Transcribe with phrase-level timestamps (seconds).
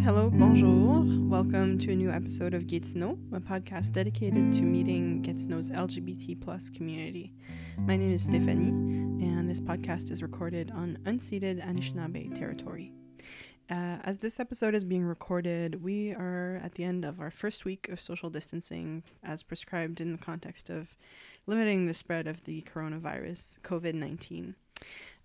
[0.00, 1.04] Hello, bonjour.
[1.28, 6.68] Welcome to a new episode of Gatineau, a podcast dedicated to meeting Gatineau's LGBT plus
[6.68, 7.32] community.
[7.78, 8.68] My name is Stephanie,
[9.24, 12.92] and this podcast is recorded on unceded Anishinaabe territory.
[13.68, 17.64] Uh, as this episode is being recorded, we are at the end of our first
[17.64, 20.94] week of social distancing as prescribed in the context of
[21.46, 24.54] limiting the spread of the coronavirus, COVID 19.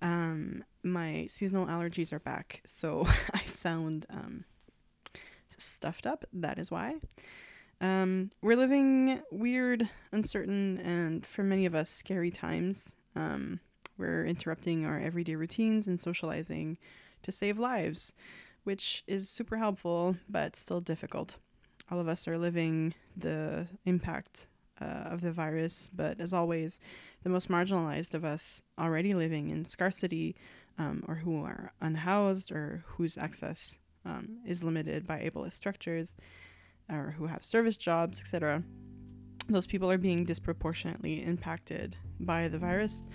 [0.02, 4.46] Um, my seasonal allergies are back, so I sound um,
[5.58, 6.26] stuffed up.
[6.34, 6.96] That is why.
[7.80, 12.96] Um, we're living weird, uncertain, and for many of us, scary times.
[13.16, 13.60] Um,
[13.98, 16.78] we're interrupting our everyday routines and socializing
[17.24, 18.14] to save lives,
[18.64, 21.38] which is super helpful, but still difficult.
[21.90, 24.48] All of us are living the impact
[24.80, 26.80] uh, of the virus, but as always,
[27.24, 30.36] the most marginalized of us already living in scarcity
[30.78, 36.16] um, or who are unhoused or whose access um, is limited by ableist structures
[36.90, 38.64] or who have service jobs, etc.
[39.50, 43.06] Those people are being disproportionately impacted by the virus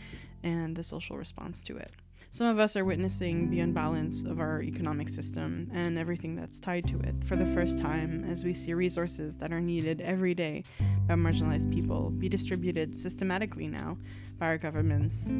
[0.42, 1.92] and the social response to it.
[2.30, 6.86] Some of us are witnessing the unbalance of our economic system and everything that's tied
[6.88, 10.64] to it for the first time as we see resources that are needed every day
[11.06, 13.96] by marginalized people be distributed systematically now
[14.38, 15.32] by our governments,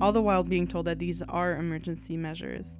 [0.00, 2.78] all the while being told that these are emergency measures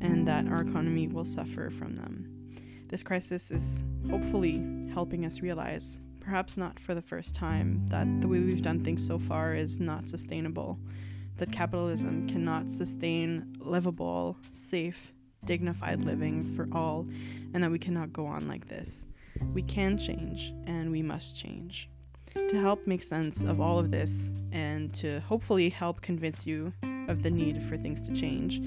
[0.00, 2.54] and that our economy will suffer from them.
[2.88, 8.28] This crisis is hopefully helping us realize, perhaps not for the first time, that the
[8.28, 10.78] way we've done things so far is not sustainable
[11.40, 15.12] that capitalism cannot sustain livable, safe,
[15.46, 17.06] dignified living for all,
[17.54, 19.06] and that we cannot go on like this.
[19.54, 21.88] We can change, and we must change.
[22.34, 26.74] To help make sense of all of this, and to hopefully help convince you
[27.08, 28.60] of the need for things to change,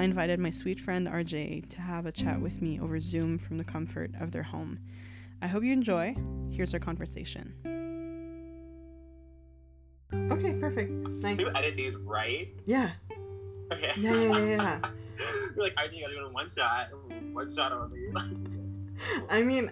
[0.00, 3.58] I invited my sweet friend RJ to have a chat with me over Zoom from
[3.58, 4.78] the comfort of their home.
[5.42, 6.16] I hope you enjoy.
[6.50, 7.52] Here's our conversation.
[10.10, 10.90] Okay, perfect.
[10.90, 11.36] Nice.
[11.36, 12.48] Do you edit these right?
[12.64, 12.92] Yeah.
[13.70, 13.92] Okay.
[13.98, 14.78] Yeah, yeah, yeah, yeah.
[15.54, 16.88] You're like, RJ, you gotta do it in one shot.
[17.34, 18.00] One shot only.
[19.28, 19.70] I mean,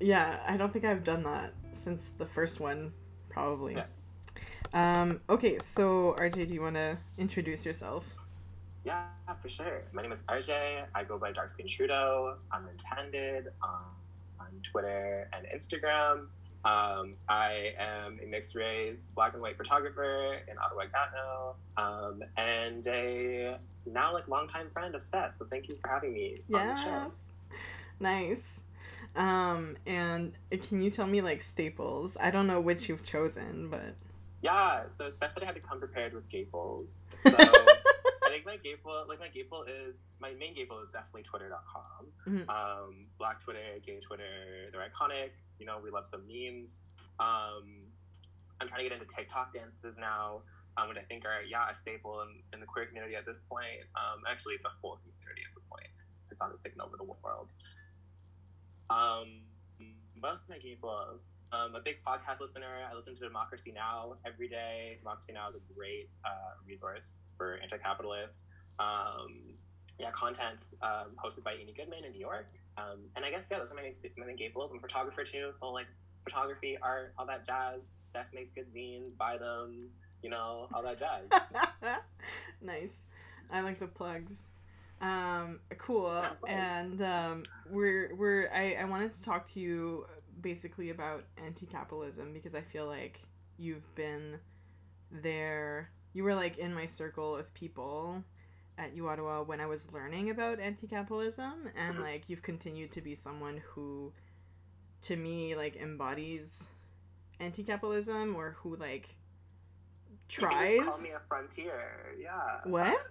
[0.00, 2.92] yeah, I don't think I've done that since the first one,
[3.30, 3.74] probably.
[3.74, 3.84] Yeah.
[4.72, 8.04] Um, okay, so RJ, do you want to introduce yourself?
[8.84, 9.06] Yeah,
[9.40, 9.82] for sure.
[9.92, 10.84] My name is RJ.
[10.94, 12.36] I go by Dark Skin Trudeau.
[12.52, 13.84] I'm intended on,
[14.38, 16.26] on Twitter and Instagram.
[16.64, 22.86] Um, I am a mixed race black and white photographer in Ottawa Gatineau, um, and
[22.86, 25.36] a now like longtime friend of Steph.
[25.36, 26.88] So thank you for having me on the show.
[26.88, 27.24] Yes.
[28.00, 28.62] Nice.
[29.14, 32.16] Um, and can you tell me like staples?
[32.20, 33.94] I don't know which you've chosen, but
[34.42, 37.06] Yeah, so Steph said I had to come prepared with gaples.
[37.16, 37.30] So
[38.34, 42.12] think my gaple, like my gaple is my main gaple is definitely twitter.com.
[42.26, 42.48] Mhm.
[42.48, 45.30] Um, Black Twitter, gay Twitter, they're iconic.
[45.58, 46.80] You know, we love some memes.
[47.20, 47.86] Um,
[48.60, 50.42] I'm trying to get into TikTok dances now,
[50.76, 53.40] um, which I think are yeah a staple in, in the queer community at this
[53.40, 53.82] point.
[53.94, 55.86] Um, actually, the whole community at this point.
[55.92, 57.54] It's TikTok is taking over the world.
[58.90, 59.42] Um,
[60.24, 61.34] most of my gables.
[61.52, 62.80] Um, a big podcast listener.
[62.90, 64.96] I listen to Democracy Now every day.
[64.98, 68.44] Democracy Now is a great uh, resource for anti-capitalists.
[68.78, 69.52] Um,
[69.98, 72.48] yeah, content um, hosted by Amy Goodman in New York.
[72.78, 73.82] Um, and I guess yeah, those are my
[74.16, 74.38] my main.
[74.56, 75.86] I'm a photographer too, so like
[76.24, 77.86] photography, art, all that jazz.
[77.86, 79.90] Steph makes good zines, buy them,
[80.22, 81.28] you know, all that jazz.
[82.62, 83.02] nice.
[83.52, 84.48] I like the plugs.
[85.00, 86.22] Um, cool.
[86.48, 90.06] And um, we're we're I, I wanted to talk to you
[90.40, 93.20] basically about anti-capitalism because I feel like
[93.58, 94.38] you've been
[95.10, 95.90] there.
[96.12, 98.22] You were like in my circle of people
[98.78, 102.00] at U Ottawa when I was learning about anti-capitalism, and Mhm.
[102.00, 104.12] like you've continued to be someone who,
[105.02, 106.68] to me, like embodies
[107.40, 109.08] anti-capitalism or who like
[110.10, 110.16] You
[110.48, 110.78] can tries.
[110.78, 112.14] just call me a frontier.
[112.18, 112.60] Yeah.
[112.64, 112.98] What?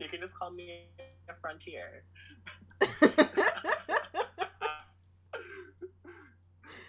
[0.00, 0.88] You can just call me
[1.28, 2.04] a frontier.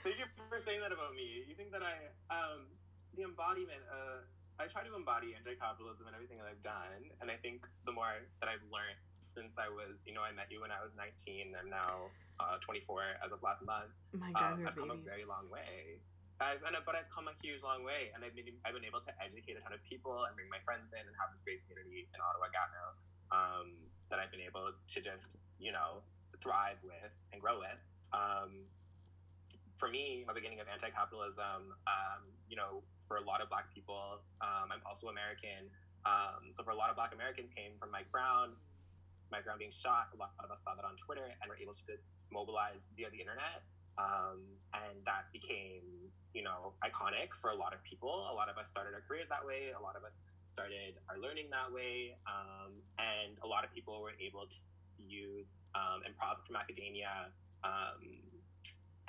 [0.05, 1.43] Thank you for saying that about me.
[1.49, 1.97] You think that I,
[2.29, 2.69] um,
[3.17, 4.21] the embodiment, uh,
[4.61, 8.21] I try to embody anti-capitalism and everything that I've done, and I think the more
[8.39, 9.01] that I've learned
[9.35, 11.57] since I was, you know, I met you when I was 19.
[11.59, 12.07] I'm now
[12.39, 13.91] uh, 24 as of last month.
[14.15, 15.99] My God, Um, I've come a very long way.
[16.39, 18.99] I've, and, but I've come a huge long way, and I've been I've been able
[19.03, 21.63] to educate a ton of people and bring my friends in and have this great
[21.67, 22.91] community in Ottawa Gatineau
[23.35, 23.75] um,
[24.09, 25.99] that I've been able to just you know
[26.39, 27.81] thrive with and grow with.
[28.15, 28.63] Um,
[29.75, 34.23] for me, the beginning of anti-capitalism, um, you know, for a lot of Black people,
[34.39, 35.67] um, I'm also American.
[36.07, 38.55] Um, so for a lot of Black Americans, came from Mike Brown,
[39.31, 41.73] Mike Brown being shot, a lot of us saw that on Twitter and were able
[41.73, 43.65] to just mobilize via the internet.
[43.97, 44.43] Um,
[44.75, 48.27] and that became, you know, iconic for a lot of people.
[48.31, 49.71] A lot of us started our careers that way.
[49.71, 50.19] A lot of us
[50.55, 52.15] started our learning that way.
[52.23, 54.59] Um, and a lot of people were able to
[54.95, 57.27] use um, improv from academia
[57.67, 57.99] um,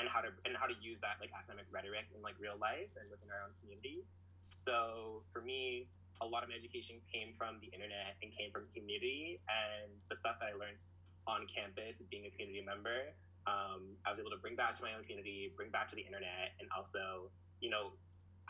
[0.02, 2.90] and how to and how to use that like academic rhetoric in like real life
[2.98, 4.19] and within our own communities.
[4.50, 5.87] So for me,
[6.19, 10.16] a lot of my education came from the internet and came from community and the
[10.19, 10.82] stuff that I learned
[11.31, 13.14] on campus being a community member.
[13.46, 16.02] Um, I was able to bring back to my own community, bring back to the
[16.02, 17.31] internet, and also,
[17.62, 17.94] you know,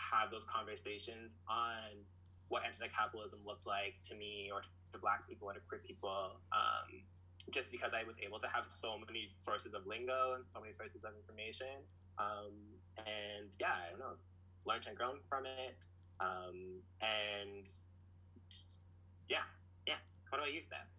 [0.00, 2.00] have those conversations on
[2.48, 4.62] what anti-capitalism looked like to me or
[4.92, 6.38] to Black people or to queer people.
[6.52, 7.02] Um,
[7.50, 10.72] just because I was able to have so many sources of lingo and so many
[10.72, 11.78] sources of information.
[12.18, 12.52] Um,
[12.98, 14.16] and yeah, I don't know,
[14.66, 15.86] learned and grown from it.
[16.18, 17.68] Um, and
[19.28, 19.46] yeah,
[19.86, 20.00] yeah.
[20.30, 20.90] What about you, Steph?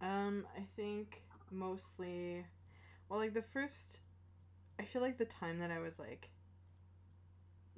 [0.00, 2.44] Um, I think mostly,
[3.08, 4.00] well, like the first,
[4.78, 6.28] I feel like the time that I was like,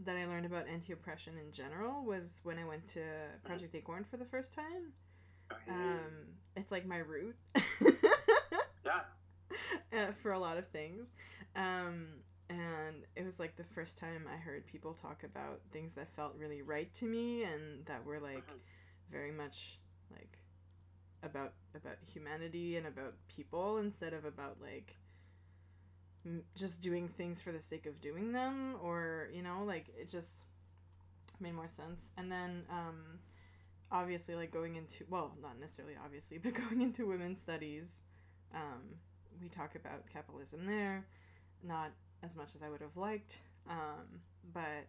[0.05, 3.47] that I learned about anti oppression in general was when I went to Mm-hmm.
[3.47, 4.93] Project Acorn for the first time.
[5.69, 6.13] Um,
[6.57, 7.37] it's like my root.
[8.85, 9.01] yeah.
[9.93, 11.13] uh, for a lot of things.
[11.57, 12.07] Um,
[12.49, 16.35] and it was like the first time I heard people talk about things that felt
[16.39, 18.61] really right to me and that were like Mhm.
[19.11, 19.79] very much
[20.11, 20.39] like
[21.23, 24.97] about about humanity and about people instead of about like
[26.55, 30.45] just doing things for the sake of doing them or you know like it just
[31.41, 32.11] made more sense.
[32.17, 33.21] And then um
[33.93, 38.03] obviously like going into well not necessarily obviously but going into women's studies
[38.55, 38.83] um
[39.41, 41.07] we talk about capitalism there
[41.63, 41.91] not
[42.23, 44.21] as much as i would have liked um
[44.53, 44.87] but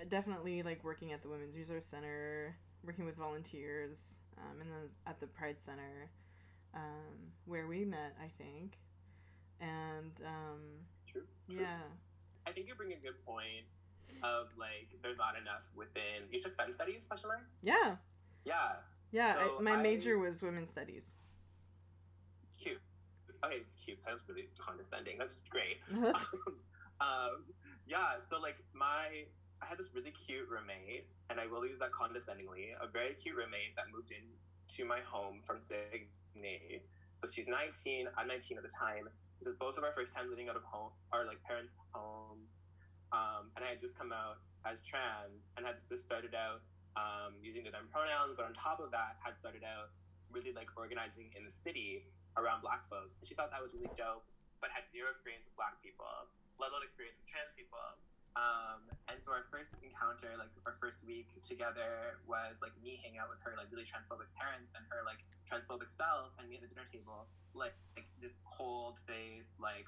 [0.00, 4.88] uh, definitely like working at the women's resource center working with volunteers um, and then
[5.06, 6.10] at the pride center
[6.74, 8.78] um, where we met i think
[9.62, 10.60] and um,
[11.10, 11.22] True.
[11.48, 11.60] true.
[11.62, 11.78] yeah
[12.46, 13.64] I think you bring a good point
[14.22, 16.26] of like there's not enough within.
[16.30, 17.40] You took fem studies, question mark?
[17.62, 17.96] yeah
[18.44, 18.72] Yeah.
[19.12, 21.16] yeah So I, my I- major was women's studies
[22.60, 22.80] Cute.
[23.44, 25.18] Okay, cute sounds really condescending.
[25.18, 25.78] That's great.
[25.90, 26.26] That's-
[27.00, 27.44] um,
[27.86, 29.24] yeah, so like my,
[29.60, 32.70] I had this really cute roommate, and I will use that condescendingly.
[32.80, 34.22] A very cute roommate that moved in
[34.76, 36.82] to my home from Sydney.
[37.16, 38.06] So she's 19.
[38.16, 39.08] I'm 19 at the time.
[39.42, 42.62] This is both of our first time living out of home, our like parents' homes.
[43.10, 46.62] Um, and I had just come out as trans, and had just started out
[46.94, 48.38] um, using the them pronouns.
[48.38, 49.90] But on top of that, had started out
[50.30, 52.06] really like organizing in the city
[52.38, 54.22] around Black folks, and she thought that was really dope,
[54.62, 56.06] but had zero experience with Black people,
[56.62, 57.82] let alone experience with trans people.
[58.32, 63.20] Um, and so our first encounter, like our first week together, was like me hanging
[63.20, 66.64] out with her like really transphobic parents and her like transphobic self, and me at
[66.64, 69.84] the dinner table, like, like this cold face, like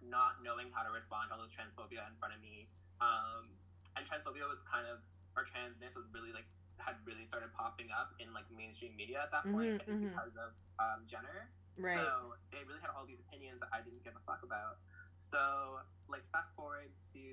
[0.00, 2.68] not knowing how to respond to all this transphobia in front of me.
[3.04, 3.52] Um,
[3.96, 5.04] and transphobia was kind of,
[5.36, 6.48] or transness was really like
[6.80, 9.98] had really started popping up in like mainstream media at that point, Mhm, I think
[10.00, 10.10] mhm.
[10.10, 10.50] because of
[10.80, 11.48] um, Jenner.
[11.78, 14.78] right So they really had all these opinions that I didn't give a fuck about.
[15.14, 17.24] So like fast forward to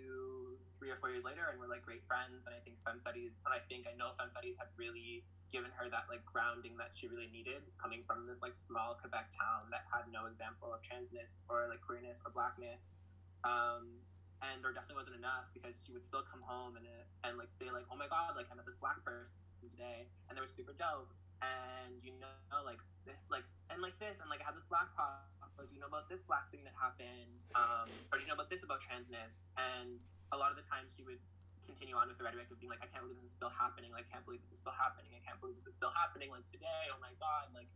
[0.77, 2.45] three or four years later, and we're like great friends.
[2.45, 5.69] And I think fem studies, and I think I know fem studies had really given
[5.75, 9.67] her that like grounding that she really needed, coming from this like small Quebec town
[9.69, 12.97] that had no example of transness or like queerness or blackness.
[13.43, 14.01] Um,
[14.41, 16.85] and there definitely wasn't enough because she would still come home and
[17.25, 20.33] and like say like, oh my god, like I met this black person today, and
[20.33, 21.13] they were super dope.
[21.41, 24.93] And you know, like this, like and like this, and like I had this black
[24.93, 25.30] pop.
[25.57, 27.41] Like, do you know about this black thing that happened?
[27.53, 29.51] Um, or do you know about this about transness?
[29.59, 31.21] And a lot of the times she would
[31.67, 33.93] continue on with the rhetoric of being like, I can't believe this is still happening.
[33.93, 35.13] Like, I can't believe this is still happening.
[35.13, 36.33] I can't believe this is still happening.
[36.33, 37.69] Like today, oh my god, like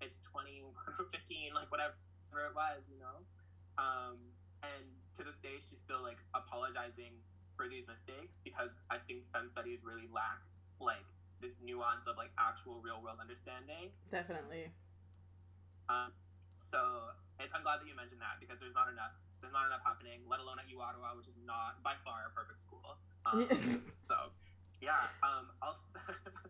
[0.00, 0.72] it's 2015,
[1.58, 1.98] like whatever
[2.32, 3.24] it was, you know.
[3.76, 4.20] Um,
[4.62, 4.84] and
[5.18, 7.18] to this day, she's still like apologizing
[7.56, 11.04] for these mistakes because I think fem studies really lacked like
[11.40, 13.90] this nuance of like actual real world understanding.
[14.10, 14.70] definitely
[15.90, 16.14] Um,
[16.62, 17.10] so
[17.42, 19.14] it's, I'm glad that you mentioned that because there's not enough.
[19.42, 22.30] There's not enough happening, let alone at U Ottawa, which is not by far a
[22.30, 22.94] perfect school.
[23.26, 23.50] Um,
[24.08, 24.30] so,
[24.78, 25.10] yeah.
[25.26, 25.90] Um, also,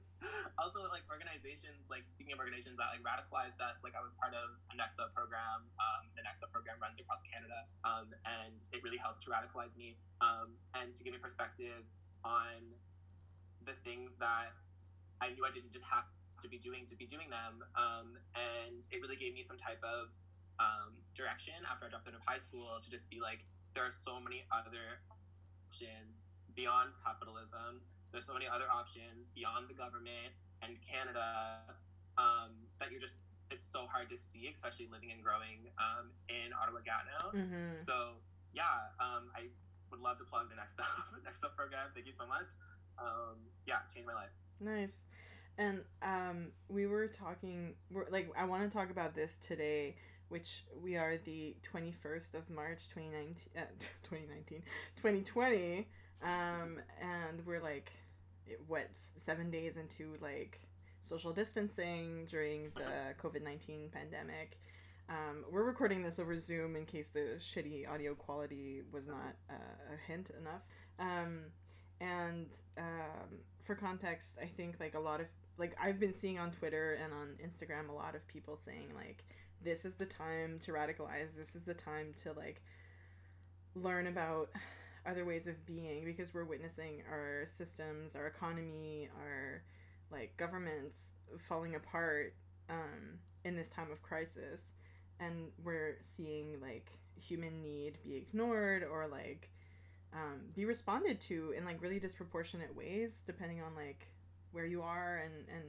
[0.60, 4.36] also like organizations, like speaking of organizations that like radicalized us, like I was part
[4.36, 5.64] of a Next Up program.
[5.80, 9.72] Um, the Next Up program runs across Canada, um, and it really helped to radicalize
[9.80, 11.80] me um, and to give me perspective
[12.28, 12.60] on
[13.64, 14.52] the things that
[15.24, 16.04] I knew I didn't just have
[16.42, 17.62] to be doing to be doing them.
[17.74, 20.10] Um, and it really gave me some type of
[20.58, 23.94] um, direction after I dropped out of high school to just be like, there are
[23.94, 25.00] so many other
[25.70, 27.80] options beyond capitalism.
[28.12, 31.64] There's so many other options beyond the government and Canada
[32.20, 33.16] um, that you're just,
[33.50, 37.32] it's so hard to see, especially living and growing um, in Ottawa Gatineau.
[37.32, 37.72] Mm-hmm.
[37.72, 38.20] So
[38.52, 39.48] yeah, um, I
[39.90, 40.86] would love to plug the next up
[41.24, 41.88] next up program.
[41.94, 42.52] Thank you so much.
[43.00, 44.34] Um, yeah, changed my life.
[44.60, 45.04] Nice.
[45.58, 49.96] And um, we were talking, we're, like, I want to talk about this today,
[50.28, 53.60] which we are the 21st of March, 2019, uh,
[54.02, 54.62] 2019,
[54.96, 55.88] 2020.
[56.22, 57.92] Um, and we're like,
[58.66, 60.60] what, seven days into like
[61.00, 64.58] social distancing during the COVID 19 pandemic.
[65.08, 69.94] Um, we're recording this over Zoom in case the shitty audio quality was not uh,
[69.94, 70.62] a hint enough.
[70.98, 71.40] Um,
[72.00, 72.46] and
[72.78, 75.26] um, for context, I think like a lot of
[75.58, 79.24] like I've been seeing on Twitter and on Instagram a lot of people saying like
[79.62, 81.34] this is the time to radicalize.
[81.36, 82.62] This is the time to like
[83.74, 84.50] learn about
[85.06, 89.62] other ways of being because we're witnessing our systems, our economy, our
[90.10, 92.34] like governments falling apart
[92.68, 94.72] um, in this time of crisis,
[95.20, 99.50] and we're seeing like human need be ignored or like
[100.12, 104.08] um, be responded to in like really disproportionate ways depending on like
[104.52, 105.64] where you are and and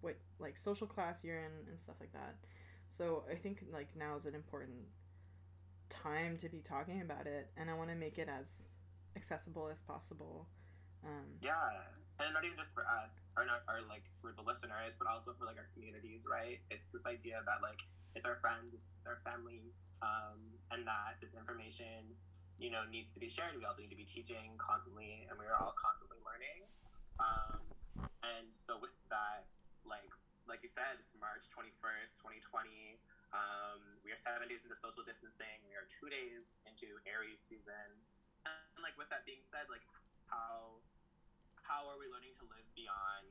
[0.00, 2.36] what like social class you're in and stuff like that.
[2.88, 4.74] So I think like now is an important
[5.88, 8.70] time to be talking about it, and I want to make it as
[9.16, 10.48] accessible as possible.
[11.04, 11.88] Um, yeah,
[12.20, 15.34] and not even just for us, or not, or like for the listeners, but also
[15.38, 16.60] for like our communities, right?
[16.70, 17.80] It's this idea that like
[18.14, 20.38] it's our friends, it's our families, um,
[20.70, 22.12] and that this information,
[22.58, 23.56] you know, needs to be shared.
[23.58, 26.68] We also need to be teaching constantly, and we are all constantly learning.
[27.18, 27.71] Um,
[28.22, 29.46] and so with that,
[29.82, 30.10] like
[30.46, 32.98] like you said, it's March twenty first, twenty twenty.
[33.32, 35.62] Um, we are seven days into social distancing.
[35.64, 37.88] We are two days into Aries season.
[38.44, 39.84] And like with that being said, like
[40.28, 40.82] how
[41.62, 43.26] how are we learning to live beyond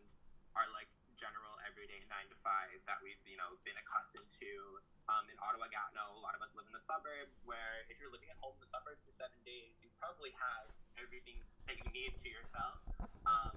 [0.56, 0.88] our like
[1.20, 5.70] general everyday nine to five that we've you know been accustomed to um, in Ottawa
[5.70, 8.58] Gatineau a lot of us live in the suburbs where if you're living at home
[8.58, 10.66] in the suburbs for seven days you probably have
[10.98, 11.38] everything
[11.70, 12.82] that you need to yourself
[13.30, 13.54] um,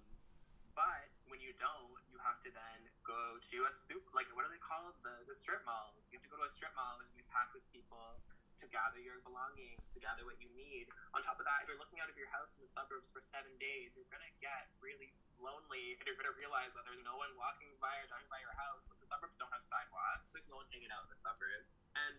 [0.76, 4.52] but when you don't you have to then go to a soup like what are
[4.54, 7.10] they called the, the strip malls you have to go to a strip mall which
[7.10, 8.22] is packed with people
[8.54, 10.86] to gather your belongings, to gather what you need.
[11.10, 13.18] On top of that, if you're looking out of your house in the suburbs for
[13.18, 15.10] seven days, you're gonna get really
[15.42, 18.54] lonely, and you're gonna realize that there's no one walking by or driving by your
[18.54, 18.86] house.
[18.94, 20.30] the suburbs don't have sidewalks.
[20.30, 22.16] There's no one hanging out in the suburbs, and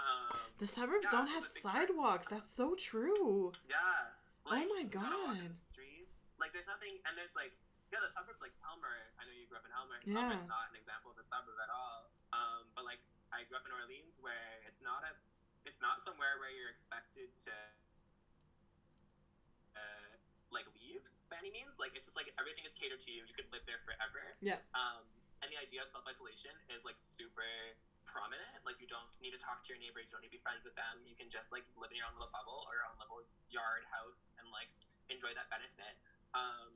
[0.00, 2.32] um, the suburbs yeah, don't have sidewalks.
[2.32, 3.52] That's so true.
[3.68, 4.16] Yeah.
[4.48, 5.52] Like, oh my god.
[5.68, 6.16] Streets.
[6.40, 7.52] Like there's nothing, and there's like
[7.88, 9.12] yeah, the suburbs like Aylmer.
[9.16, 9.98] I know you grew up in Aylmer.
[10.04, 10.20] So yeah.
[10.20, 12.12] Aylmer's not an example of a suburb at all.
[12.36, 13.00] Um, but like
[13.32, 15.12] I grew up in Orleans, where it's not a
[15.64, 17.54] it's not somewhere where you're expected to
[19.76, 20.12] uh,
[20.52, 21.80] like leave by any means.
[21.80, 23.24] Like it's just like everything is catered to you.
[23.24, 24.36] You could live there forever.
[24.44, 24.60] Yeah.
[24.76, 25.04] Um,
[25.40, 27.46] and the idea of self isolation is like super
[28.04, 28.64] prominent.
[28.64, 30.08] Like you don't need to talk to your neighbors.
[30.08, 31.04] You don't need to be friends with them.
[31.04, 33.84] You can just like live in your own little bubble or your own little yard
[33.92, 34.72] house and like
[35.12, 35.94] enjoy that benefit.
[36.32, 36.72] Um,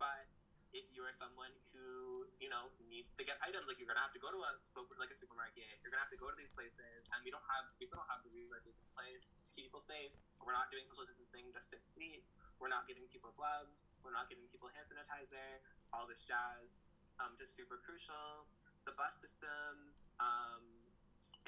[0.00, 0.28] but
[0.70, 4.14] if you are someone who you know needs to get items, like you're gonna have
[4.14, 6.50] to go to a super, like a supermarket, you're gonna have to go to these
[6.54, 9.66] places, and we don't have we still don't have the resources in place to keep
[9.70, 10.14] people safe.
[10.38, 12.22] We're not doing social distancing just six feet.
[12.62, 13.82] We're not giving people gloves.
[14.04, 15.58] We're not giving people hand sanitizer.
[15.90, 16.78] All this jazz,
[17.18, 18.46] um, just super crucial.
[18.86, 20.64] The bus systems um,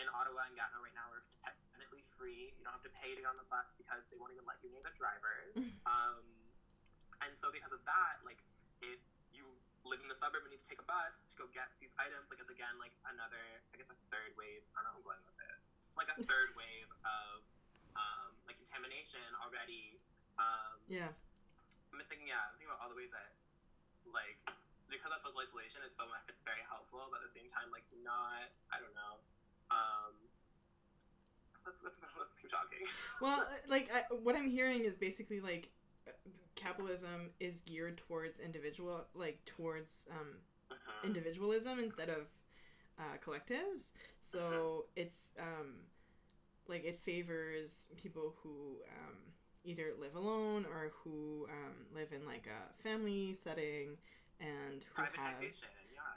[0.00, 2.52] in Ottawa and Gatineau right now are technically free.
[2.57, 4.61] You don't have to pay to get on the bus because they won't even let
[4.64, 5.55] you near the drivers.
[5.93, 6.25] um,
[7.25, 8.41] and so because of that, like
[8.83, 8.99] if
[9.85, 12.31] live in the suburb and need to take a bus to go get these items,
[12.31, 14.62] like it's again like another, I guess a third wave.
[14.75, 15.75] I don't know I'm going with this.
[15.99, 17.43] Like a third wave of
[17.99, 19.99] um, like contamination already.
[20.39, 21.11] Um, yeah.
[21.91, 23.35] I'm just thinking, yeah, I'm thinking about all the ways that
[24.09, 24.39] like
[24.93, 27.73] because of social isolation, it's so much, it's very helpful, but at the same time,
[27.73, 29.15] like not, I don't know.
[29.73, 30.12] Um,
[31.65, 32.85] let's, let's, let's keep talking.
[33.25, 35.73] well, like I, what I'm hearing is basically like
[36.62, 40.28] capitalism is geared towards individual like towards um,
[40.71, 41.07] uh-huh.
[41.07, 42.26] individualism instead of
[42.99, 44.83] uh, collectives so uh-huh.
[44.97, 45.75] it's um,
[46.69, 49.16] like it favors people who um,
[49.64, 53.97] either live alone or who um, live in like a family setting
[54.40, 55.42] and who have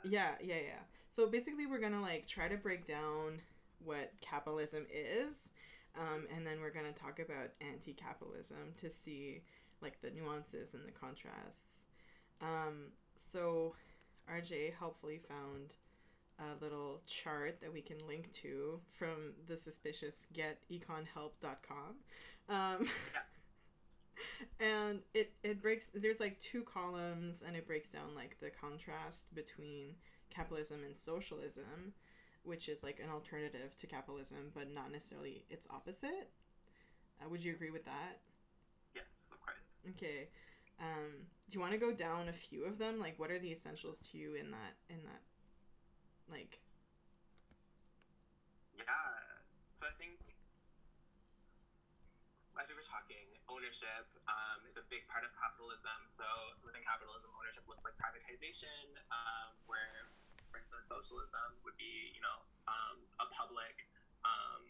[0.03, 3.39] yeah yeah yeah so basically we're gonna like try to break down
[3.83, 5.49] what capitalism is
[5.97, 9.41] um, and then we're gonna talk about anti-capitalism to see
[9.85, 11.83] like the nuances and the contrasts.
[12.41, 13.75] Um, so
[14.27, 15.73] RJ helpfully found
[16.39, 21.95] a little chart that we can link to from the suspicious geteconhelp.com.
[22.49, 22.87] Um,
[24.59, 29.33] and it, it breaks, there's like two columns and it breaks down like the contrast
[29.33, 29.95] between
[30.29, 31.93] capitalism and socialism.
[32.43, 36.29] which is like an alternative to capitalism, but not necessarily its opposite.
[37.21, 38.19] Uh, would you agree with that?
[39.85, 40.09] Yes, of course.
[40.09, 40.29] Okay.
[40.79, 42.99] Um, do you want to go down a few of them?
[42.99, 44.73] Like, what are the essentials to you in that?
[44.89, 45.21] In that,
[46.29, 46.59] like.
[48.75, 48.83] Yeah.
[49.79, 50.19] So I think,
[52.59, 56.07] as we were talking, ownership um, is a big part of capitalism.
[56.07, 56.25] So
[56.63, 60.07] within capitalism, ownership looks like privatization, um, where,
[60.51, 62.37] for instance, socialism would be, you know,
[62.67, 63.85] um, a public,
[64.23, 64.63] um,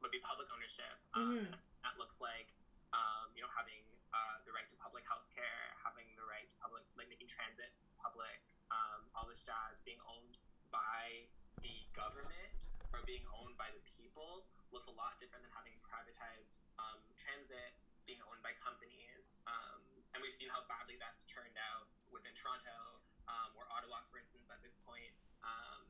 [0.00, 0.96] would be public ownership.
[1.14, 1.54] Um, Mhm.
[1.84, 2.48] That looks like,
[2.96, 3.84] um, you know, having
[4.14, 7.74] uh, the right to public health care, having the right to public, like making transit
[7.98, 8.38] public,
[8.70, 10.38] um, all this jazz, being owned
[10.70, 11.26] by
[11.66, 16.62] the government or being owned by the people looks a lot different than having privatized
[16.78, 17.74] um, transit
[18.06, 19.34] being owned by companies.
[19.50, 19.82] Um,
[20.14, 24.46] and we've seen how badly that's turned out within Toronto um, or Ottawa, for instance,
[24.46, 25.10] at this point.
[25.42, 25.82] Um,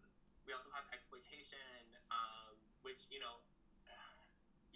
[0.48, 3.40] we also have exploitation, um, which, you know,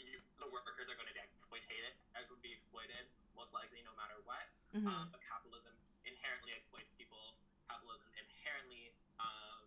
[0.07, 1.97] you, the workers are going to be exploited,
[2.39, 4.47] would be exploited, most likely no matter what.
[4.71, 4.87] Mhm.
[4.87, 5.75] Um, but capitalism
[6.07, 7.35] inherently exploits people.
[7.67, 9.67] Capitalism inherently um,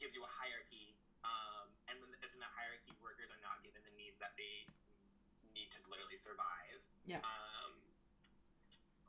[0.00, 3.92] gives you a hierarchy, um, and when within that hierarchy, workers are not given the
[4.00, 4.64] needs that they
[5.52, 6.80] need to literally survive.
[7.04, 7.20] Yeah.
[7.20, 7.76] Um,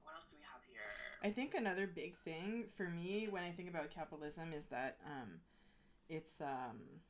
[0.04, 1.18] what else do we have here?
[1.24, 5.40] I think another big thing for me when I think about capitalism is that um,
[6.10, 7.02] it's um,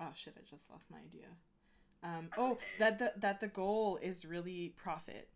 [0.00, 1.28] oh shit, I just lost my idea.
[2.04, 5.28] Um, oh, that the that the goal is really profit,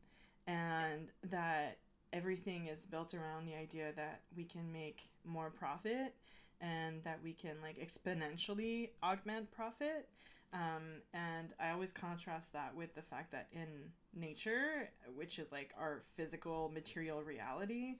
[0.46, 1.18] and Yes.
[1.30, 1.78] that
[2.12, 6.14] everything is built around the idea that we can make more profit
[6.60, 10.08] and that we can like exponentially augment profit.
[10.52, 15.72] Um, and I always contrast that with the fact that in nature, which is like
[15.78, 17.96] our physical material reality,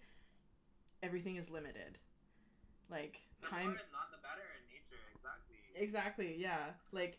[1.03, 1.99] everything is limited.
[2.91, 5.83] Like the time is not the better in nature, exactly.
[5.85, 7.19] exactly yeah like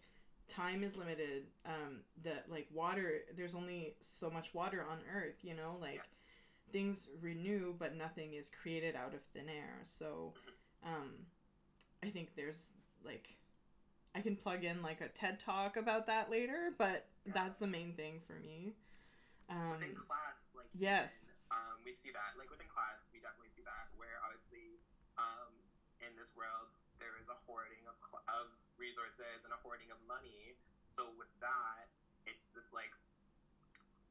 [0.49, 5.53] time is limited um the like water there's only so much water on earth you
[5.55, 6.01] know like Yeah.
[6.71, 10.33] things renew but nothing is created out of thin air so
[10.83, 11.11] um
[12.03, 12.73] i think there's
[13.05, 13.29] like
[14.15, 17.33] i can plug in like a ted talk about that later but Yeah.
[17.35, 18.73] that's the main thing for me
[19.49, 21.25] within um class, like yes.
[21.49, 22.37] um, we see that.
[22.37, 23.89] Like within class, we definitely see that.
[23.97, 24.77] Where obviously,
[25.17, 25.49] um,
[26.05, 26.69] in this world,
[27.01, 30.55] there is a hoarding of cl- of resources and a hoarding of money.
[30.89, 31.91] So with that,
[32.25, 32.89] it's this like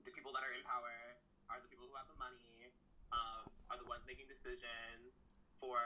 [0.07, 2.71] the people that are in power are the people who have the money,
[3.11, 5.25] um, are the ones making decisions
[5.59, 5.81] for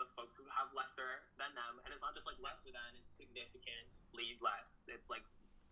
[0.00, 1.80] the folks who have lesser than them.
[1.84, 4.88] And it's not just like lesser than; it's significantly less.
[4.88, 5.24] It's like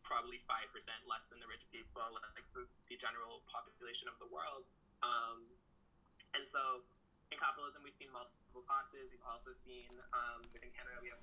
[0.05, 2.05] probably five percent less than the rich people,
[2.37, 4.69] like the, the general population of the world.
[5.01, 5.49] Um,
[6.37, 6.85] and so,
[7.33, 9.09] in capitalism, we've seen multiple classes.
[9.09, 11.21] We've also seen um, within Canada we have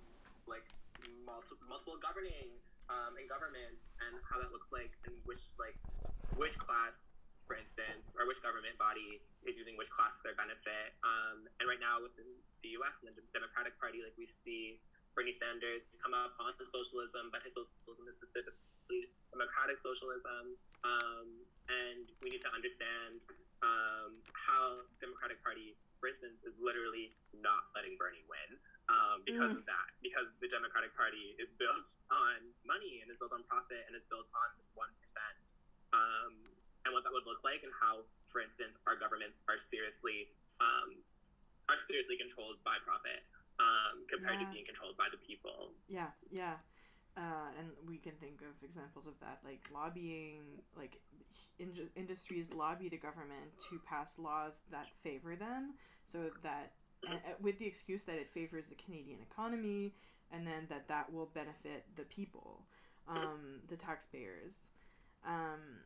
[0.50, 0.66] like
[1.26, 2.52] multiple multiple governing
[2.92, 5.78] um, and government and how that looks like, and which like
[6.36, 7.00] which class,
[7.48, 10.96] for instance, or which government body is using which class to their benefit.
[11.04, 12.28] Um, and right now, within
[12.64, 12.96] the U.S.
[13.04, 14.80] and the Democratic Party, like we see
[15.16, 20.56] Bernie Sanders come up on socialism, but his socialism is specifically democratic socialism.
[20.84, 21.28] Um,
[21.68, 23.24] and we need to understand
[23.64, 28.60] um, how Democratic Party, for instance, is literally not letting Bernie win
[28.92, 29.88] um, because of that.
[30.04, 34.04] Because the Democratic Party is built on money and is built on profit and is
[34.12, 35.56] built on this one percent.
[35.96, 36.36] Um,
[36.84, 38.02] and what that would look like, and how,
[38.34, 40.28] for instance, our governments are seriously
[40.60, 41.00] um,
[41.70, 43.22] are seriously controlled by profit
[43.62, 44.48] um, compared Yeah.
[44.50, 45.72] to being controlled by the people.
[45.88, 46.58] Yeah, yeah.
[47.18, 50.98] Uh, and we can think of examples of that, like lobbying, like
[51.60, 55.76] in- industries lobby the government to pass laws that favor them,
[56.06, 56.72] so that
[57.42, 59.94] with the excuse that it favors the Canadian economy,
[60.32, 62.62] and then that that will benefit the people,
[63.08, 64.68] um, the taxpayers.
[65.26, 65.82] Um,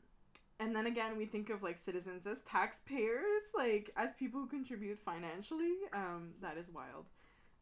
[0.59, 4.99] and then again, we think of like citizens as taxpayers, like as people who contribute
[4.99, 5.73] financially.
[5.93, 7.05] Um, that is wild.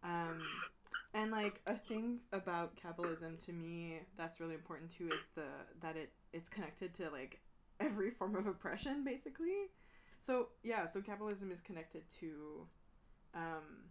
[0.03, 0.43] Um,
[1.13, 5.45] and like a thing about capitalism to me that's really important too is the
[5.81, 7.39] that it it's connected to like
[7.79, 9.69] every form of oppression basically.
[10.17, 12.67] So yeah, so capitalism is connected to
[13.33, 13.89] um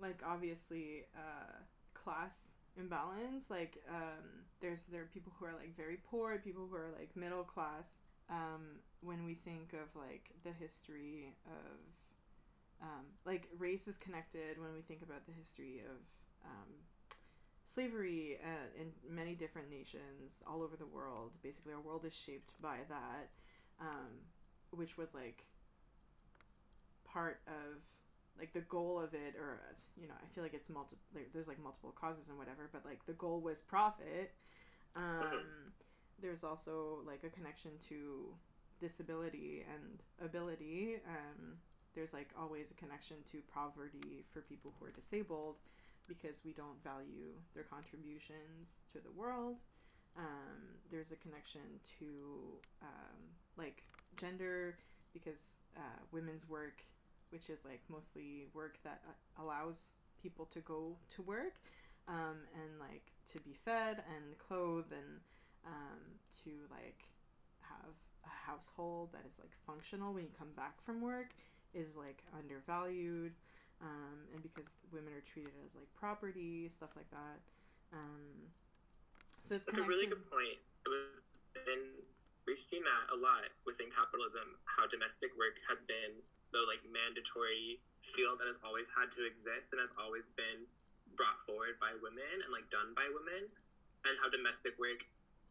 [0.00, 1.56] like obviously uh
[1.94, 6.76] class imbalance like um there's there are people who are like very poor people who
[6.76, 7.98] are like middle class
[8.30, 11.78] um when we think of like the history of
[12.80, 15.98] um, like race is connected when we think about the history of
[16.44, 16.68] um,
[17.66, 21.32] slavery uh, in many different nations all over the world.
[21.42, 23.30] Basically, our world is shaped by that,
[23.80, 24.26] um,
[24.70, 25.44] which was like
[27.04, 27.82] part of
[28.38, 29.60] like the goal of it or
[30.00, 32.84] you know i feel like it's multiple like, there's like multiple causes and whatever but
[32.84, 34.32] like the goal was profit.
[34.96, 35.72] Um
[36.22, 38.34] there's also like a connection to
[38.80, 40.96] disability and ability.
[41.06, 41.58] Um
[41.94, 45.56] there's like always a connection to poverty for people who are disabled
[46.06, 49.56] because we don't value their contributions to the world.
[50.16, 51.60] Um, there's a connection
[51.98, 52.06] to
[52.82, 53.18] um,
[53.56, 53.82] like
[54.16, 54.78] gender
[55.12, 55.38] because
[55.76, 56.82] uh, women's work
[57.30, 61.60] which is like mostly work that uh, allows people to go to work
[62.08, 65.20] um, and like to be fed and clothed and
[65.66, 66.00] um,
[66.44, 67.04] to like
[67.60, 71.30] have a household that is like functional when you come back from work
[71.74, 73.32] is like undervalued
[73.80, 77.38] um, and because women are treated as like property stuff like that
[77.92, 78.48] um,
[79.42, 80.60] so it's That's a really good point.
[81.64, 82.04] And
[82.46, 86.20] we've seen that a lot within capitalism how domestic work has been
[86.52, 90.64] the like mandatory field that has always had to exist and has always been
[91.16, 93.48] brought forward by women and like done by women
[94.06, 95.02] and how domestic work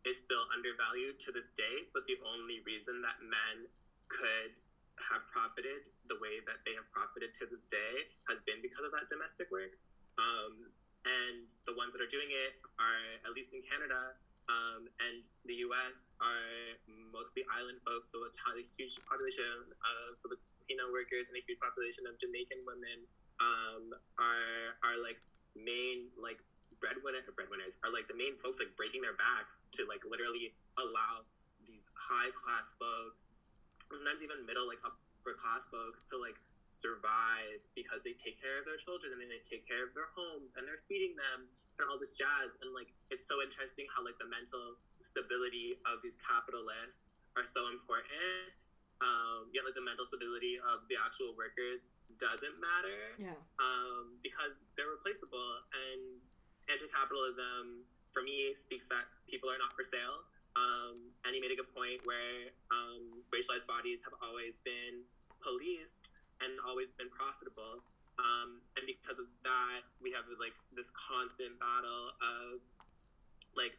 [0.05, 3.67] is still undervalued to this day but the only reason that men
[4.07, 4.55] could
[4.97, 8.89] have profited the way that they have profited to this day has been because of
[8.97, 9.77] that domestic work.
[10.17, 10.73] Um,
[11.05, 14.17] and the ones that are doing it are at least in canada
[14.49, 18.31] um, and the us are mostly island folks so a
[18.75, 20.19] huge population of
[20.67, 23.07] Filipino workers and a huge population of Jamaican women
[23.39, 25.15] um, are are like
[25.55, 26.43] main like
[26.83, 31.23] breadwinner breadwinners are like the main folks like breaking their backs to like literally allow
[31.63, 33.31] these high class folks,
[33.87, 36.35] sometimes even middle like upper class folks to like
[36.67, 40.51] survive because they take care of their children and they take care of their homes
[40.59, 41.47] and they're feeding them
[41.79, 42.59] and all this jazz.
[42.59, 47.07] And like it's so interesting how like the mental stability of these capitalists
[47.39, 48.51] are so important
[49.01, 51.85] um, yet like the mental stability of the actual workers
[52.17, 52.99] doesn't matter.
[53.21, 53.37] Yeah.
[53.61, 56.21] Um, because they're replaceable, and
[56.67, 60.25] anti-capitalism for me speaks that people are not for sale.
[60.57, 65.05] Um, and he made a good point where um, racialized bodies have always been
[65.37, 66.09] policed
[66.41, 67.85] and always been profitable.
[68.17, 72.57] Um, and because of that, we have like this constant battle of
[73.53, 73.77] like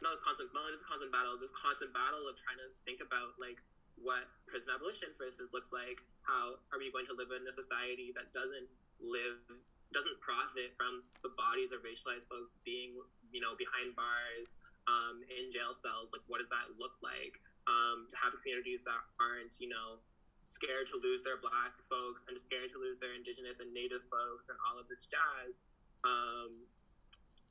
[0.00, 3.36] not this constant, not this constant battle, this constant battle of trying to think about
[3.36, 3.60] like
[3.98, 6.02] what prison abolition, for instance, looks like.
[6.24, 9.44] How are we going to live in a society that doesn't live,
[9.92, 12.96] doesn't profit from the bodies of racialized folks being,
[13.28, 14.56] you know, behind bars,
[14.88, 16.10] um, in jail cells?
[16.16, 17.38] Like, what does that look like?
[17.64, 20.00] Um, to have communities that aren't, you know,
[20.44, 24.52] scared to lose their black folks and scared to lose their indigenous and native folks
[24.52, 25.64] and all of this jazz
[26.04, 26.52] um,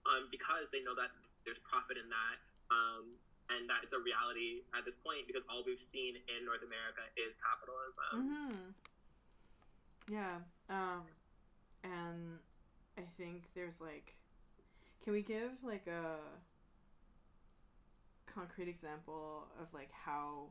[0.06, 1.10] um, because they know that
[1.41, 2.38] there's profit in that
[2.69, 3.17] um,
[3.49, 7.03] and that it's a reality at this point because all we've seen in North America
[7.19, 8.12] is capitalism.
[8.15, 8.71] Mm-hmm.
[10.12, 10.38] Yeah.
[10.69, 11.03] Um,
[11.84, 12.39] and
[12.97, 14.15] I think there's like,
[15.03, 16.19] can we give like a
[18.27, 20.49] concrete example of like how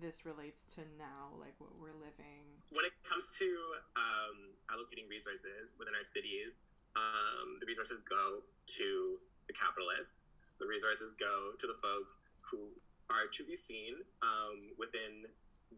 [0.00, 2.46] this relates to now, like what we're living?
[2.70, 3.46] When it comes to
[3.94, 6.62] um, allocating resources within our cities,
[6.96, 8.42] um, the resources go
[8.78, 12.70] to the capitalists the resources go to the folks who
[13.10, 15.28] are to be seen um, within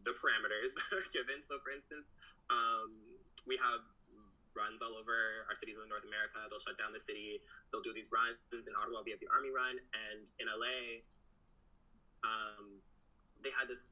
[0.05, 1.43] the parameters that are given.
[1.43, 2.07] So, for instance,
[2.51, 2.93] um,
[3.49, 3.83] we have
[4.57, 6.41] runs all over our cities in North America.
[6.49, 7.45] They'll shut down the city.
[7.69, 8.41] They'll do these runs.
[8.49, 11.05] In Ottawa, we have the Army Run, and in LA,
[12.25, 12.81] um,
[13.45, 13.85] they had this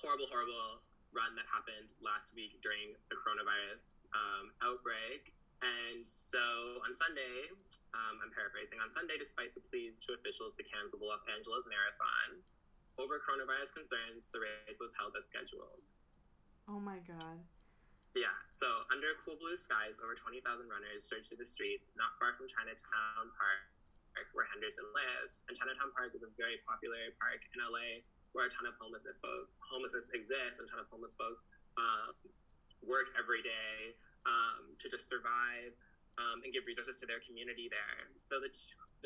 [0.00, 0.80] horrible, horrible
[1.12, 5.35] run that happened last week during the coronavirus um, outbreak.
[5.64, 7.48] And so on Sunday,
[7.96, 11.64] um, I'm paraphrasing, on Sunday, despite the pleas to officials to cancel the Los Angeles
[11.64, 12.44] Marathon,
[12.96, 15.80] over coronavirus concerns, the race was held as scheduled.
[16.68, 17.40] Oh my God.
[18.16, 20.40] Yeah, so under cool blue skies, over 20,000
[20.72, 23.68] runners surged through the streets not far from Chinatown Park,
[24.32, 25.44] where Henderson lives.
[25.48, 28.00] And Chinatown Park is a very popular park in LA
[28.32, 31.44] where a ton of homelessness folks, homelessness exists, and a ton of homeless folks
[31.76, 32.16] um,
[32.80, 33.92] work every day
[34.26, 35.72] um, to just survive
[36.18, 38.10] um, and give resources to their community there.
[38.18, 38.50] So the,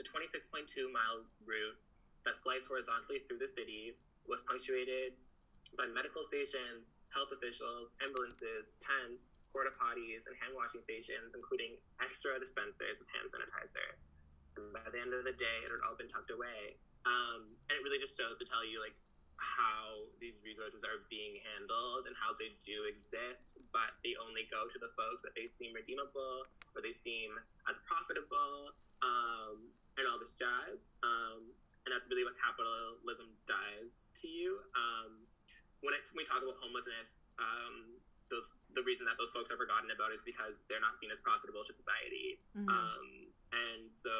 [0.00, 1.78] the 26.2 mile route
[2.24, 5.16] that sliced horizontally through the city was punctuated
[5.76, 12.38] by medical stations, health officials, ambulances, tents, porta potties, and hand washing stations, including extra
[12.38, 13.98] dispensers of hand sanitizer.
[14.58, 16.78] And by the end of the day, it had all been tucked away.
[17.06, 18.94] Um, and it really just shows to tell you, like,
[19.40, 24.68] how these resources are being handled and how they do exist, but they only go
[24.68, 26.44] to the folks that they seem redeemable
[26.76, 27.32] or they seem
[27.66, 30.92] as profitable um, and all this jazz.
[31.00, 31.48] Um,
[31.88, 34.60] and that's really what capitalism does to you.
[34.76, 35.24] Um,
[35.80, 37.96] when, it, when we talk about homelessness, um,
[38.28, 41.18] those the reason that those folks are forgotten about is because they're not seen as
[41.18, 42.38] profitable to society.
[42.54, 42.68] Mhm.
[42.68, 43.06] Um,
[43.50, 44.12] and so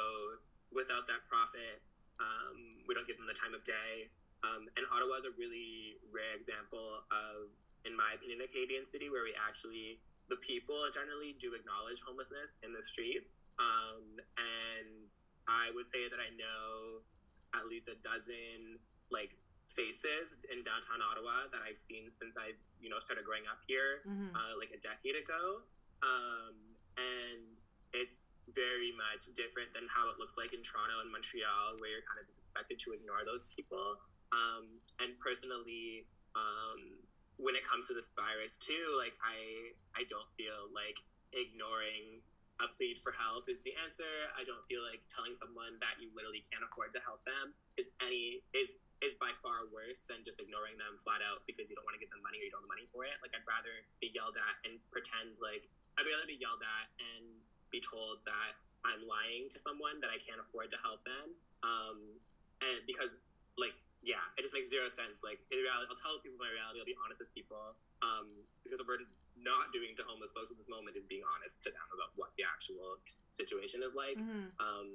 [0.74, 1.78] without that profit,
[2.18, 4.11] um, we don't give them the time of day.
[4.42, 7.53] Um, and Ottawa is a really rare example of,
[7.85, 10.00] in my opinion, a Canadian city where we actually,
[10.33, 13.40] the people generally do acknowledge homelessness in the streets.
[13.61, 15.09] Um, and
[15.48, 17.05] I would say that I know
[17.53, 18.79] at least a dozen
[19.11, 19.35] like
[19.68, 24.03] faces in downtown Ottawa that I've seen since I, you know, started growing up here
[24.07, 24.35] Mhm.
[24.35, 25.62] uh, like a decade ago.
[26.03, 26.55] Um,
[26.96, 27.61] and
[27.92, 32.03] it's very much different than how it looks like in Toronto and Montreal, where you're
[32.03, 34.00] kind of just expected to ignore those people.
[34.31, 36.07] Um, and personally,
[36.38, 37.03] um,
[37.40, 41.01] when it comes to this virus too, like I, I don't feel like
[41.33, 42.21] ignoring
[42.61, 44.29] a plead for help is the answer.
[44.37, 47.88] I don't feel like telling someone that you literally can't afford to help them is
[48.05, 51.88] any is is by far worse than just ignoring them flat out because you don't
[51.88, 53.16] want to give them money or you don't have the money for it.
[53.25, 53.73] Like I'd rather
[54.05, 55.64] be yelled at and pretend like
[55.97, 57.40] I'd rather be yelled at and
[57.73, 61.33] be told that I'm lying to someone that I can't afford to help them.
[61.64, 62.21] Um,
[62.61, 63.16] and because
[63.57, 65.21] like yeah, it just makes zero sense.
[65.21, 66.81] Like in reality, I'll tell people my reality.
[66.81, 67.77] I'll be honest with people.
[68.01, 69.05] Um, because what we're
[69.37, 72.33] not doing to homeless folks at this moment is being honest to them about what
[72.37, 73.01] the actual
[73.33, 74.17] situation is like.
[74.17, 74.53] Mhm.
[74.61, 74.89] Um,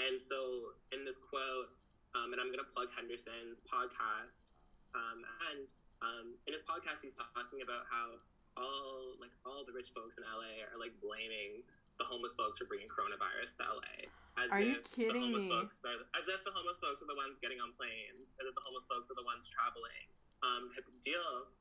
[0.00, 1.72] and so in this quote,
[2.16, 4.48] um, and I'm going to plug Henderson's podcast.
[4.96, 5.66] Um, and
[6.02, 8.18] um, in his podcast, he's talking about how
[8.58, 11.62] all like all the rich folks in LA are like blaming
[12.00, 14.08] the homeless folks are bringing coronavirus to LA.
[14.40, 15.52] As Are if you the kidding homeless me?
[15.52, 18.56] Folks are, as if the homeless folks are the ones getting on planes, as if
[18.56, 20.08] the homeless folks are the ones traveling.
[20.40, 21.52] Um, type of deal.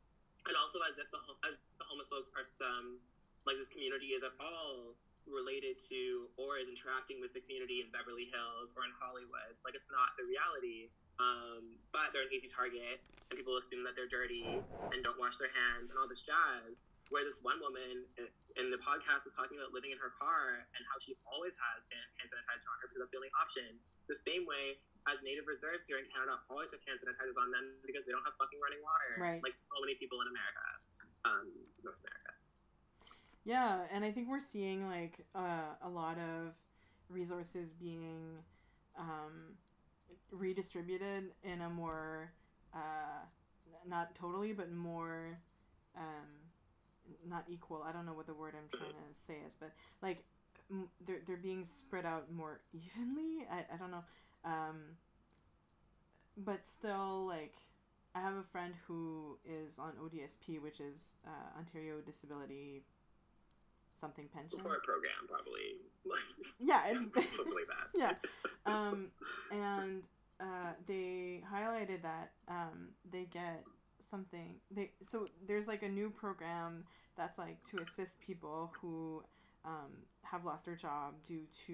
[0.48, 3.04] And also as if the as the homeless folks are some
[3.44, 4.96] like this community is at all
[5.28, 9.60] related to or is interacting with the community in Beverly Hills or in Hollywood.
[9.68, 10.88] Like it's not the reality.
[11.20, 15.36] Um, but they're an easy target, and people assume that they're dirty and don't wash
[15.36, 16.88] their hands and all this jazz.
[17.10, 18.06] Where this one woman
[18.58, 21.90] in the podcast was talking about living in her car and how she always has
[21.90, 23.82] hand sanitizer on her because that's the only option.
[24.06, 24.78] The same way
[25.10, 28.26] as native reserves here in Canada always have hand sanitizers on them because they don't
[28.26, 29.12] have fucking running water.
[29.18, 29.42] Right.
[29.42, 30.66] Like so many people in America,
[31.26, 31.50] um,
[31.82, 32.34] North America.
[33.42, 36.54] Yeah, and I think we're seeing like uh, a lot of
[37.10, 38.46] resources being
[38.94, 39.58] um,
[40.30, 42.34] redistributed in a more
[42.74, 43.26] uh,
[43.88, 45.40] not totally, but more
[45.98, 46.28] um,
[47.28, 47.84] not equal.
[47.84, 50.24] I don't know what the word I'm trying to say is, but like
[50.70, 53.46] m- they're they're being spread out more evenly.
[53.52, 54.04] I I don't know,
[54.46, 54.98] um,
[56.38, 57.54] but still like.
[58.16, 62.82] I have a friend who is on ODSP, which is uh, Ontario Disability
[64.00, 64.60] something pension.
[64.60, 65.78] Support program, probably.
[66.60, 67.88] Yeah, it's like that.
[67.96, 68.14] yeah.
[68.66, 69.12] Um,
[69.52, 70.04] and
[70.40, 73.64] uh, they highlighted that um, they get
[74.00, 74.56] something.
[74.72, 76.86] They so there's like a new program
[77.18, 79.24] that's like to assist people who
[79.66, 81.74] um, have lost their job due to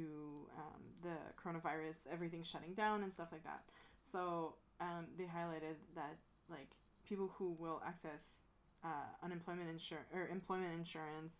[0.57, 3.63] um, the coronavirus, everything shutting down and stuff like that.
[4.03, 6.17] So um, they highlighted that
[6.49, 6.69] like
[7.07, 8.41] people who will access
[8.83, 11.33] uh, unemployment insurance or employment insurance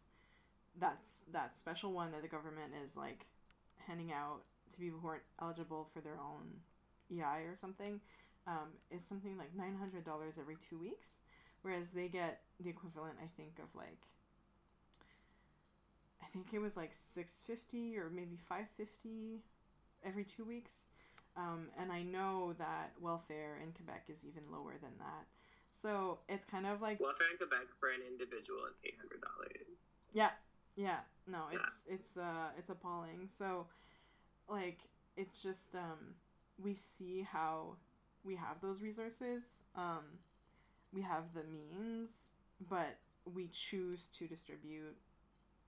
[0.80, 3.26] that's that special one that the government is like
[3.88, 6.44] handing out to people who aren't eligible for their own
[7.12, 8.00] EI or something
[8.48, 11.20] um, is something like nine hundred dollars every two weeks,
[11.62, 14.02] whereas they get the equivalent, I think, of like
[16.22, 19.44] I think it was like six fifty or maybe five fifty
[20.06, 20.88] every two weeks,
[21.38, 25.26] um, and I know that welfare in Quebec is even lower than that.
[25.74, 29.78] So it's kind of like Welfare in Quebec for an individual is eight hundred dollars.
[30.14, 30.30] yeah,
[30.76, 31.00] yeah.
[31.28, 33.28] No, it's it's uh it's appalling.
[33.28, 33.68] So
[34.48, 34.80] like
[35.18, 36.16] it's just um
[36.62, 37.76] we see how
[38.26, 39.64] we have those resources.
[39.76, 40.20] Um
[40.94, 42.32] we have the means,
[42.70, 42.98] but
[43.34, 44.96] we choose to distribute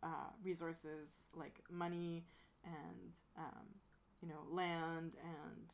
[0.04, 2.24] uh, resources like money
[2.64, 3.66] and um,
[4.22, 5.74] you know land and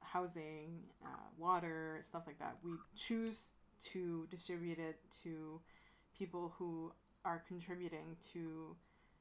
[0.00, 2.56] housing, uh, water, stuff like that.
[2.62, 3.48] We choose
[3.92, 5.60] to distribute it to
[6.16, 6.92] people who
[7.24, 8.76] are contributing to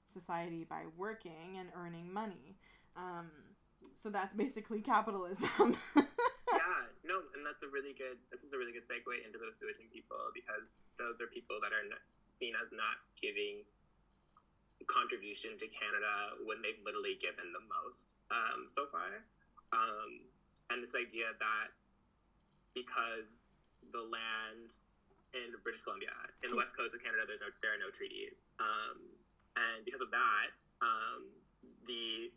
[0.05, 2.57] society by working and earning money.
[2.97, 3.29] Um,
[3.95, 5.77] so that's basically capitalism.
[7.51, 8.15] that's a really good.
[8.31, 11.75] This is a really good segue into those sewaging people because those are people that
[11.75, 11.99] are not,
[12.31, 13.67] seen as not giving
[14.87, 19.27] contribution to Canada when they've literally given the most um, so far.
[19.75, 20.23] Um,
[20.71, 21.75] and this idea that
[22.71, 23.59] because
[23.91, 24.79] the land
[25.35, 26.15] in British Columbia,
[26.47, 28.95] in the west coast of Canada, there's no there are no treaties, um,
[29.59, 31.27] and because of that, um,
[31.83, 32.31] the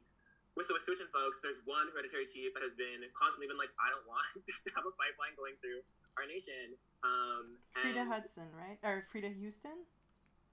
[0.55, 3.91] with the Wet'suwet'en folks, there's one hereditary chief that has been constantly been like, I
[3.91, 5.83] don't want just to have a pipeline going through
[6.15, 6.79] our nation.
[7.03, 8.79] Um, Freda Hudson, right?
[8.87, 9.83] Or Freda Houston?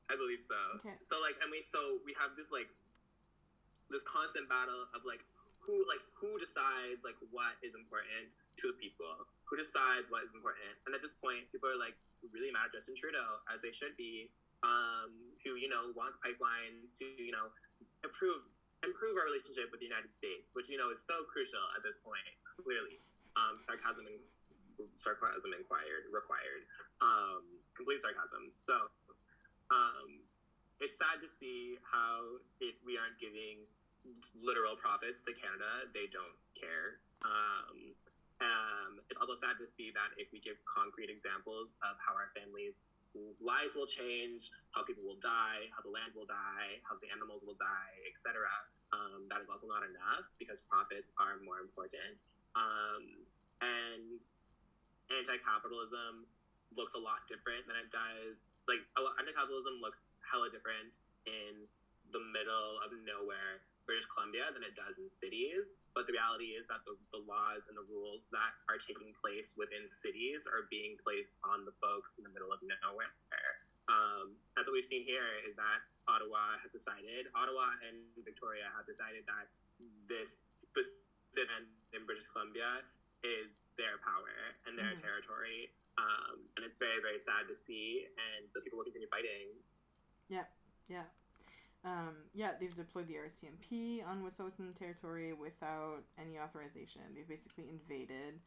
[0.10, 0.58] I believe so.
[0.82, 0.98] Okay.
[1.06, 2.68] So like, and we so we have this like
[3.94, 5.24] this constant battle of like
[5.64, 10.34] who like who decides like what is important to the people, who decides what is
[10.36, 11.96] important, and at this point, people are like
[12.34, 14.28] really mad at Justin Trudeau as they should be,
[14.66, 15.14] um,
[15.46, 17.48] who you know wants pipelines to you know
[18.04, 18.44] improve
[18.82, 21.98] improve our relationship with the United States, which you know is so crucial at this
[22.02, 22.26] point.
[22.62, 23.02] Clearly,
[23.38, 24.20] um, sarcasm and
[24.98, 26.66] sarcasm inquired required,
[27.02, 27.46] um,
[27.78, 28.50] complete sarcasm.
[28.50, 28.90] So,
[29.70, 30.26] um,
[30.82, 33.62] it's sad to see how if we aren't giving
[34.34, 36.98] literal profits to Canada, they don't care.
[37.22, 37.94] Um,
[38.42, 42.34] um, it's also sad to see that if we give concrete examples of how our
[42.34, 42.82] families'
[43.44, 47.44] lives will change, how people will die, how the land will die, how the animals
[47.44, 48.48] will die, etc.,
[48.92, 52.28] um, that is also not enough because profits are more important.
[52.60, 53.24] Um,
[53.64, 54.20] and
[55.12, 56.28] anti-capitalism
[56.76, 58.44] looks a lot different than it does.
[58.68, 61.68] Like anti-capitalism looks hella different in
[62.12, 65.76] the middle of nowhere British Columbia than it does in cities.
[65.94, 69.58] But the reality is that the, the laws and the rules that are taking place
[69.58, 73.12] within cities are being placed on the folks in the middle of nowhere.
[73.90, 78.88] Um, that's what we've seen here is that Ottawa has decided, Ottawa and Victoria have
[78.88, 79.52] decided that
[80.08, 81.02] this specific
[81.92, 82.84] in British Columbia
[83.24, 85.00] is their power and their mm.
[85.00, 85.72] territory.
[86.00, 89.52] Um, and it's very, very sad to see, and the people will continue fighting.
[90.32, 90.48] Yeah,
[90.88, 91.08] yeah.
[91.84, 97.02] Um, yeah, they've deployed the RCMP on Wet'suwet'en territory without any authorization.
[97.16, 98.40] They've basically invaded.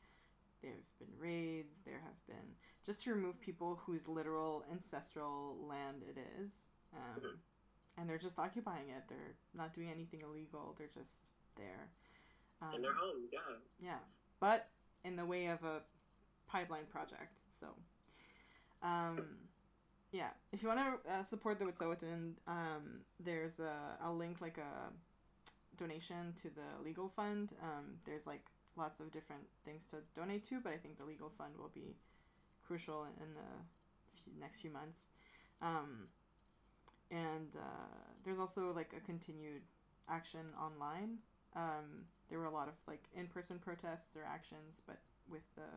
[0.62, 1.80] There have been raids.
[1.84, 2.54] There have been
[2.86, 6.52] just to remove people whose literal ancestral land it is,
[6.94, 8.00] um, mm-hmm.
[8.00, 9.02] and they're just occupying it.
[9.08, 10.74] They're not doing anything illegal.
[10.78, 11.24] They're just
[11.56, 11.90] there.
[12.62, 13.38] Um, in their home, yeah.
[13.80, 13.98] Yeah,
[14.38, 14.68] but
[15.04, 15.80] in the way of a
[16.46, 17.32] pipeline project.
[17.60, 17.66] So,
[18.82, 19.26] um,
[20.14, 24.58] yeah, if you want to uh, support the Wet'suwet'en, um, there's a I'll link like
[24.58, 24.92] a
[25.76, 27.52] donation to the legal fund.
[27.60, 28.46] Um, there's like
[28.76, 31.96] lots of different things to donate to, but I think the legal fund will be
[32.64, 35.08] crucial in the few, next few months.
[35.60, 36.06] Um,
[37.10, 39.62] and uh, there's also like a continued
[40.08, 41.18] action online.
[41.56, 44.98] Um, there were a lot of like in-person protests or actions, but
[45.28, 45.70] with the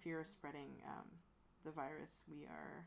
[0.00, 1.06] fear of spreading um,
[1.64, 2.86] the virus, we are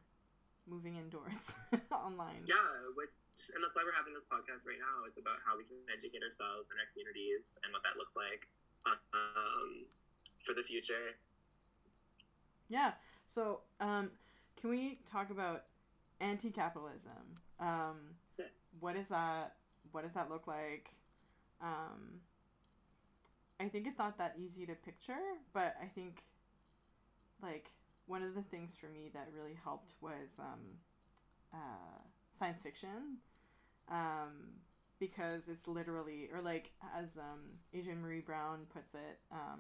[0.67, 1.55] moving indoors
[1.91, 2.43] online.
[2.45, 2.59] Yeah,
[2.95, 3.09] which
[3.53, 5.05] and that's why we're having this podcast right now.
[5.05, 8.49] It's about how we can educate ourselves and our communities and what that looks like
[8.85, 9.85] um,
[10.41, 11.15] for the future.
[12.69, 12.93] Yeah.
[13.25, 14.11] So, um,
[14.59, 15.65] can we talk about
[16.19, 17.37] anti-capitalism?
[17.59, 18.57] Um, yes.
[18.79, 19.55] What is that?
[19.91, 20.89] What does that look like?
[21.61, 22.21] Um,
[23.59, 25.17] I think it's not that easy to picture,
[25.53, 26.23] but I think,
[27.41, 27.71] like,
[28.07, 30.79] one of the things for me that really helped was um,
[31.53, 33.19] uh, science fiction.
[33.89, 34.61] Um,
[34.99, 37.41] because it's literally, or like as um,
[37.77, 39.59] Adrienne Maree Brown puts it, um,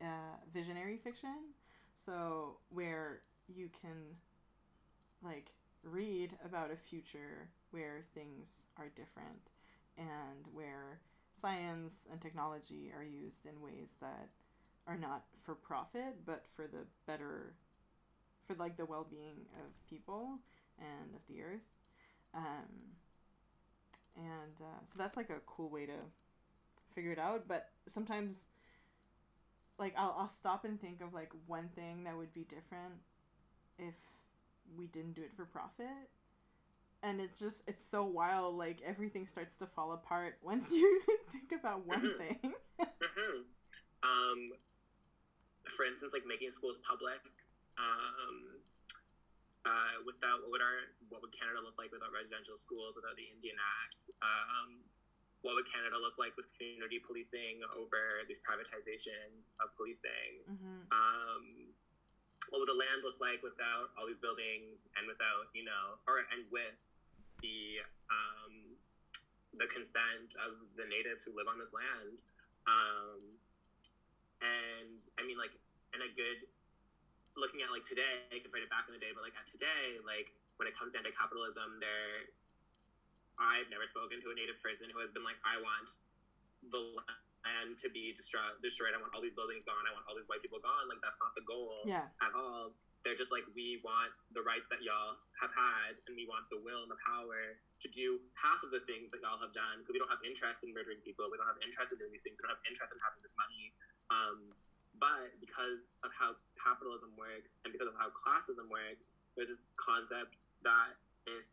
[0.00, 1.52] uh, visionary fiction.
[1.94, 4.16] So where you can
[5.22, 5.52] like
[5.82, 9.50] read about a future where things are different
[9.96, 11.00] and where
[11.32, 14.28] science and technology are used in ways that
[14.86, 17.54] are not for profit but for the better
[18.46, 20.38] for like the well-being of people
[20.78, 21.68] and of the earth
[22.34, 22.68] um,
[24.16, 25.98] and uh, so that's like a cool way to
[26.94, 28.44] figure it out but sometimes
[29.78, 32.94] like I'll, I'll stop and think of like one thing that would be different
[33.78, 33.94] if
[34.76, 36.08] we didn't do it for profit
[37.02, 41.00] and it's just it's so wild like everything starts to fall apart once you
[41.32, 42.18] think about one mm-hmm.
[42.18, 43.40] thing mm-hmm.
[44.02, 44.50] um,
[45.72, 47.20] for instance like making schools public
[47.78, 48.60] um,
[49.64, 53.24] uh, without what would our what would Canada look like without residential schools, without the
[53.32, 54.12] Indian Act?
[54.20, 54.84] Um,
[55.40, 60.40] what would Canada look like with community policing over these privatizations of policing?
[60.48, 60.88] Mm-hmm.
[60.88, 61.44] Um,
[62.52, 66.28] what would the land look like without all these buildings and without you know, or
[66.32, 66.76] and with
[67.40, 67.80] the
[68.12, 68.76] um,
[69.56, 72.20] the consent of the natives who live on this land?
[72.68, 73.20] Um,
[74.42, 75.54] and I mean, like,
[75.94, 76.48] in a good
[77.34, 80.30] looking at like today compared to back in the day, but like at today, like
[80.58, 82.30] when it comes down to capitalism, there,
[83.38, 85.90] I've never spoken to a native person who has been like, I want
[86.70, 86.82] the
[87.42, 88.56] land to be destroyed.
[88.62, 88.94] Destroyed.
[88.94, 89.82] I want all these buildings gone.
[89.84, 90.86] I want all these white people gone.
[90.86, 92.06] Like that's not the goal yeah.
[92.22, 92.78] at all.
[93.02, 96.56] They're just like we want the rights that y'all have had, and we want the
[96.56, 99.92] will and the power to do half of the things that y'all have done because
[99.92, 101.28] we don't have interest in murdering people.
[101.28, 102.40] We don't have interest in doing these things.
[102.40, 103.76] We don't have interest in having this money.
[104.10, 104.52] Um,
[104.98, 110.38] but because of how capitalism works and because of how classism works, there's this concept
[110.62, 110.96] that
[111.26, 111.44] if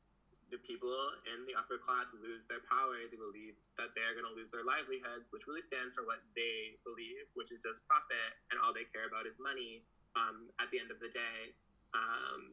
[0.52, 0.92] the people
[1.32, 3.00] in the upper class lose their power.
[3.08, 6.76] They believe that they're going to lose their livelihoods, which really stands for what they
[6.84, 9.82] believe, which is just profit, and all they care about is money.
[10.12, 11.56] Um, at the end of the day,
[11.96, 12.52] um,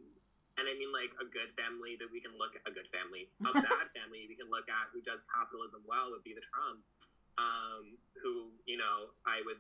[0.62, 3.26] and I mean like a good family that we can look at a good family,
[3.42, 7.02] a bad family we can look at who does capitalism well would be the Trumps,
[7.34, 9.58] um, who you know I would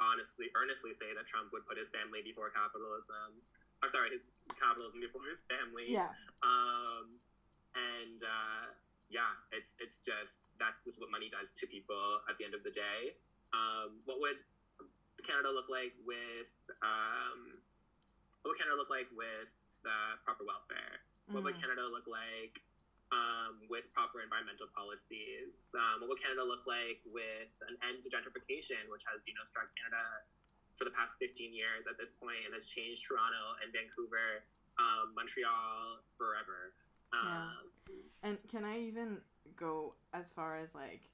[0.00, 3.36] honestly, earnestly say that Trump would put his family before capitalism.
[3.84, 5.92] Or sorry, his capitalism before his family.
[5.92, 6.12] Yeah.
[6.44, 7.20] Um,
[7.76, 8.72] and uh,
[9.08, 12.64] yeah, it's it's just that's just what money does to people at the end of
[12.64, 13.16] the day.
[13.52, 14.40] Um, what would
[15.24, 16.50] Canada look like with
[16.84, 17.56] um,
[18.42, 19.52] what would Canada look like with
[19.84, 21.04] uh, proper welfare?
[21.30, 21.62] What would Mm.
[21.62, 22.58] Canada look like
[23.12, 25.74] um, with proper environmental policies?
[25.74, 29.44] Um, what would Canada look like with an end to gentrification, which has you know
[29.44, 30.02] struck Canada
[30.78, 34.46] for the past 15 years at this point and has changed Toronto and Vancouver,
[34.78, 36.72] um, Montreal forever.
[37.12, 37.20] Yeah.
[37.20, 37.50] Um,
[38.22, 39.18] And can I even
[39.56, 41.10] go as far as like,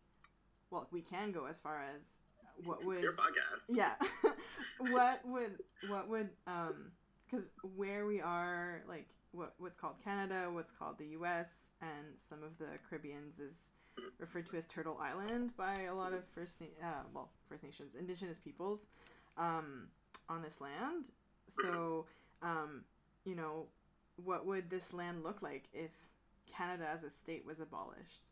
[0.70, 2.20] well, we can go as far as
[2.64, 3.68] what would your podcast.
[3.68, 3.94] yeah
[4.78, 6.90] what would what would um
[7.28, 12.42] because where we are like what what's called canada what's called the us and some
[12.42, 13.70] of the caribbeans is
[14.18, 17.94] referred to as turtle island by a lot of first Na- uh, well first nations
[17.98, 18.86] indigenous peoples
[19.38, 19.88] um
[20.28, 21.06] on this land.
[21.48, 22.06] So
[22.42, 22.84] um
[23.24, 23.66] you know
[24.22, 25.90] what would this land look like if
[26.46, 28.24] canada as a state was abolished?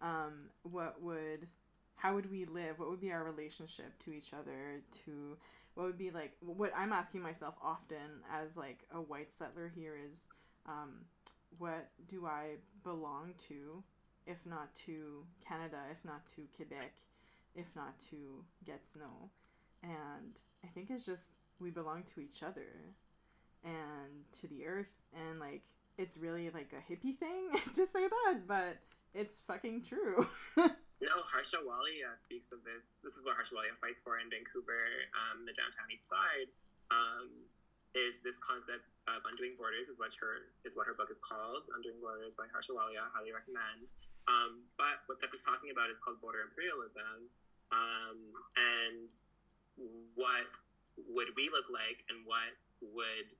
[0.00, 1.48] Um what would
[1.96, 2.78] how would we live?
[2.78, 5.36] What would be our relationship to each other to
[5.78, 9.94] what would be like what i'm asking myself often as like a white settler here
[10.04, 10.26] is
[10.66, 11.04] um,
[11.56, 13.84] what do i belong to
[14.26, 16.94] if not to canada if not to quebec
[17.54, 19.30] if not to gatineau?
[19.84, 21.28] And i think it's just
[21.60, 22.96] we belong to each other
[23.62, 25.62] and to the earth and like
[25.96, 28.78] it's really like a hippie thing to say that but
[29.14, 30.26] it's fucking true
[30.98, 32.98] No, Harsha Walia speaks of this.
[33.06, 34.82] This is what Harsha Walia fights for in Vancouver,
[35.14, 36.50] um, the downtown east side.
[36.90, 37.46] Um,
[37.94, 39.86] is this concept of undoing borders?
[39.86, 43.06] Is what her is what her book is called, Undoing Borders by Harsha Walia.
[43.14, 43.94] Highly recommend.
[44.26, 47.30] Um, but what Seth is talking about is called border imperialism,
[47.72, 48.18] um,
[48.58, 49.08] and
[50.18, 50.50] what
[51.08, 53.30] would we look like, and what would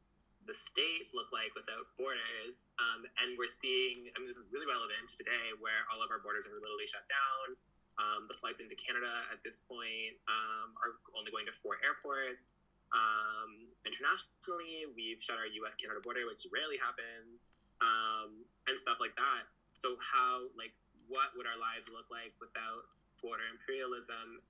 [0.49, 2.73] the state look like without borders.
[2.81, 6.09] Um, and we're seeing, I mean, this is really relevant to today where all of
[6.09, 7.55] our borders are literally shut down.
[8.01, 12.57] Um, the flights into Canada at this point um, are only going to four airports.
[12.95, 17.53] Um, internationally, we've shut our US Canada border, which rarely happens,
[17.85, 19.45] um, and stuff like that.
[19.77, 20.73] So, how, like,
[21.11, 22.89] what would our lives look like without
[23.21, 24.41] border imperialism?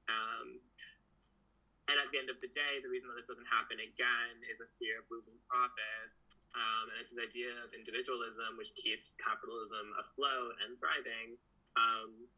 [1.88, 4.60] And at the end of the day, the reason that this doesn't happen again is
[4.60, 6.44] a fear of losing profits.
[6.52, 11.40] Um, and it's this idea of individualism, which keeps capitalism afloat and thriving.
[11.76, 12.28] Um,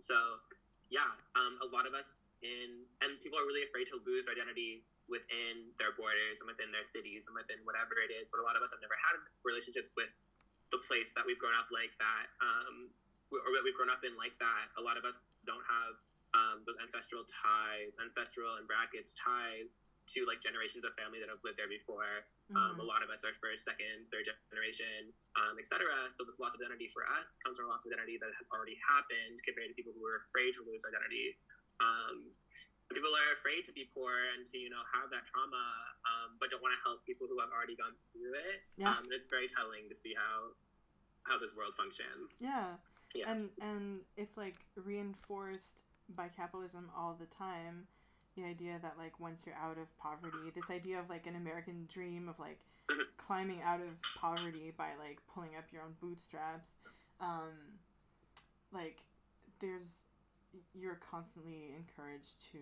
[0.00, 0.16] so,
[0.88, 4.84] yeah, um, a lot of us in, and people are really afraid to lose identity
[5.12, 8.32] within their borders and within their cities and within whatever it is.
[8.32, 10.12] But a lot of us have never had relationships with
[10.72, 12.88] the place that we've grown up like that, um,
[13.28, 14.70] or that we've grown up in like that.
[14.78, 15.98] A lot of us don't have
[16.34, 19.74] um, those ancestral ties, ancestral and brackets ties
[20.14, 22.26] to like generations of family that have lived there before.
[22.50, 25.86] Um, a lot of us are first, second, third generation, um, etc.
[26.10, 28.50] So this loss of identity for us comes from a loss of identity that has
[28.50, 31.38] already happened compared to people who are afraid to lose identity.
[31.78, 32.34] Um,
[32.90, 35.62] people are afraid to be poor and to you know have that trauma,
[36.02, 38.66] um, but don't want to help people who have already gone through it.
[38.74, 38.98] Yeah.
[38.98, 40.50] Um, and it's very telling to see how
[41.22, 42.34] how this world functions.
[42.42, 42.82] yeah
[43.14, 43.54] Yes.
[43.62, 43.84] and and
[44.18, 45.78] it's like reinforced
[46.16, 47.86] by capitalism all the time
[48.36, 51.86] the idea that like once you're out of poverty this idea of like an american
[51.92, 52.58] dream of like
[53.16, 56.68] climbing out of poverty by like pulling up your own bootstraps
[57.20, 57.78] um
[58.72, 58.98] like
[59.60, 60.02] there's
[60.74, 62.58] you're constantly encouraged to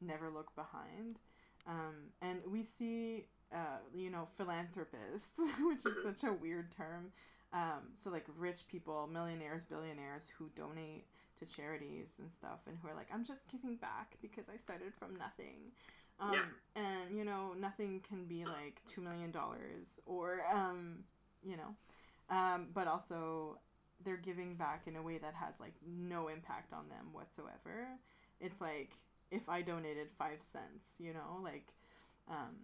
[0.00, 1.18] never look behind
[1.66, 7.12] um and we see uh you know philanthropists which is such a weird term
[7.52, 11.04] um, so like rich people, millionaires, billionaires who donate
[11.40, 14.92] to charities and stuff, and who are like, I'm just giving back because I started
[14.98, 15.72] from nothing.
[16.20, 16.44] Um, Yeah.
[16.76, 21.04] And you know, nothing can be like two million dollars or um,
[21.42, 21.74] you know,
[22.34, 23.58] um, but also
[24.04, 27.88] they're giving back in a way that has like no impact on them whatsoever.
[28.40, 28.92] It's like
[29.30, 31.68] if I donated five cents, you know, like,
[32.28, 32.56] um,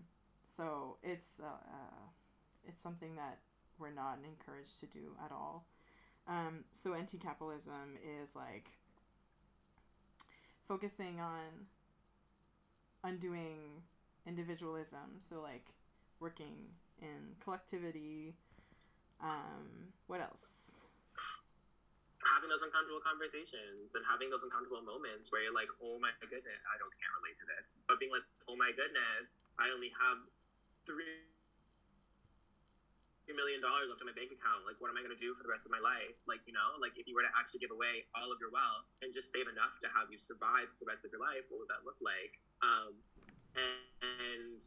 [0.56, 2.04] so it's uh, uh,
[2.66, 3.38] it's something that
[3.78, 5.66] we're not encouraged to do at all.
[6.28, 8.70] Um, so anti-capitalism is like
[10.66, 11.68] focusing on
[13.04, 13.82] undoing
[14.26, 15.20] individualism.
[15.20, 15.66] So like
[16.20, 18.34] working in collectivity.
[19.20, 20.66] Um, what else?
[22.26, 26.58] having those uncomfortable conversations and having those uncomfortable moments where you're like, oh my goodness,
[26.66, 27.78] I don't can't relate to this.
[27.86, 30.18] But being like, oh my goodness, I only have
[30.84, 31.22] three
[33.34, 34.62] million dollars left in my bank account.
[34.62, 36.14] Like, what am I going to do for the rest of my life?
[36.30, 38.86] Like, you know, like if you were to actually give away all of your wealth
[39.02, 41.72] and just save enough to have you survive the rest of your life, what would
[41.72, 42.38] that look like?
[42.62, 42.94] Um,
[43.58, 44.60] and, and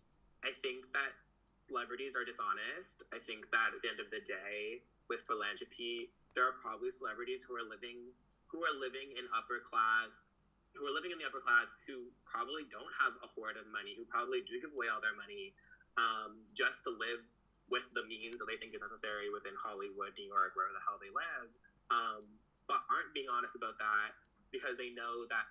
[0.43, 1.15] I think that
[1.63, 3.07] celebrities are dishonest.
[3.15, 7.45] I think that at the end of the day, with philanthropy, there are probably celebrities
[7.45, 8.11] who are living
[8.49, 10.33] who are living in upper class
[10.73, 13.97] who are living in the upper class who probably don't have a hoard of money,
[13.97, 15.53] who probably do give away all their money
[15.97, 17.25] um, just to live
[17.69, 20.97] with the means that they think is necessary within Hollywood, New York, wherever the hell
[20.97, 21.49] they live,
[21.93, 22.25] um,
[22.65, 24.13] but aren't being honest about that
[24.49, 25.45] because they know that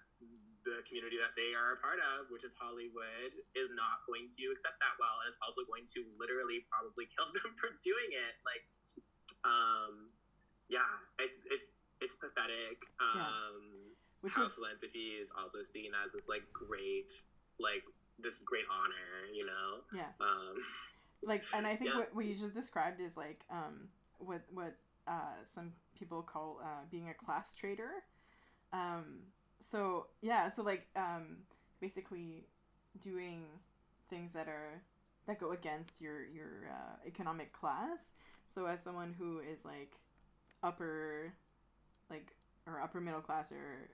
[0.66, 4.42] the community that they are a part of, which is Hollywood, is not going to
[4.50, 8.34] accept that well, and it's also going to literally probably kill them for doing it.
[8.42, 8.64] Like,
[9.46, 10.10] um,
[10.66, 10.90] yeah,
[11.22, 12.82] it's it's it's pathetic.
[12.98, 13.96] Um, yeah.
[14.20, 14.54] Which how is...
[14.58, 17.14] philanthropy is also seen as this like great,
[17.62, 17.86] like
[18.18, 19.86] this great honor, you know?
[19.94, 20.10] Yeah.
[20.20, 20.58] Um,
[21.22, 21.98] like and i think yeah.
[21.98, 23.88] what, what you just described is like um
[24.18, 24.74] what what
[25.06, 28.04] uh some people call uh being a class traitor.
[28.72, 29.20] Um
[29.60, 31.38] so yeah so like um
[31.80, 32.46] basically
[33.00, 33.44] doing
[34.08, 34.82] things that are
[35.26, 38.12] that go against your your uh, economic class.
[38.46, 39.92] So as someone who is like
[40.62, 41.34] upper
[42.10, 42.32] like
[42.66, 43.90] or upper middle class or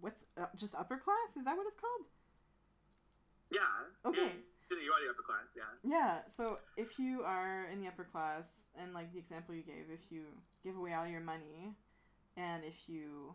[0.00, 1.36] what's uh, just upper class?
[1.36, 2.06] Is that what it's called?
[3.50, 3.60] Yeah.
[4.04, 4.32] Okay
[4.76, 5.62] you are the upper class, yeah.
[5.82, 6.18] Yeah.
[6.28, 10.10] So if you are in the upper class, and like the example you gave, if
[10.10, 10.22] you
[10.62, 11.72] give away all your money,
[12.36, 13.34] and if you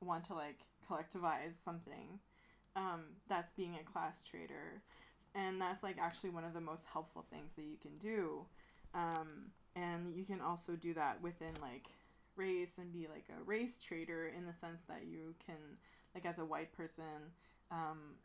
[0.00, 2.18] want to like collectivize something,
[2.76, 4.82] um, that's being a class traitor,
[5.34, 8.46] and that's like actually one of the most helpful things that you can do.
[8.94, 11.86] Um, and you can also do that within like
[12.36, 15.56] race and be like a race traitor in the sense that you can
[16.14, 17.34] like as a white person
[17.70, 18.16] um,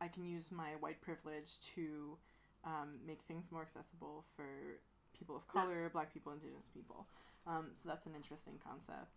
[0.00, 2.18] I can use my white privilege to
[2.64, 4.44] um, make things more accessible for
[5.18, 5.88] people of color, yeah.
[5.88, 7.06] black people, indigenous people.
[7.46, 9.16] Um, so that's an interesting concept.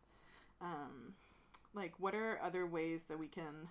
[0.61, 1.15] Um,
[1.73, 3.67] like, what are other ways that we can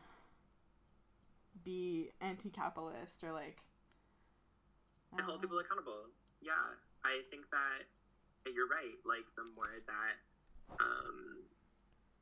[1.65, 3.59] be anti-capitalist or like
[5.17, 6.13] and hold people accountable?
[6.43, 7.89] Yeah, I think that
[8.53, 8.97] you're right.
[9.09, 10.15] Like, the more that
[10.77, 11.49] um,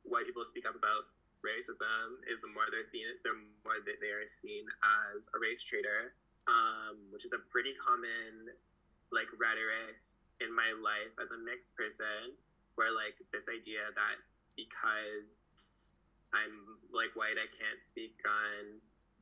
[0.03, 1.11] white people speak up about
[1.45, 3.35] racism is the more they're seen, the
[3.65, 6.15] more that they are seen as a race traitor,
[6.47, 8.51] um, which is a pretty common
[9.11, 9.99] like rhetoric
[10.43, 12.35] in my life as a mixed person,
[12.75, 14.21] where like this idea that
[14.57, 15.31] because
[16.35, 18.81] I'm like white, I can't speak on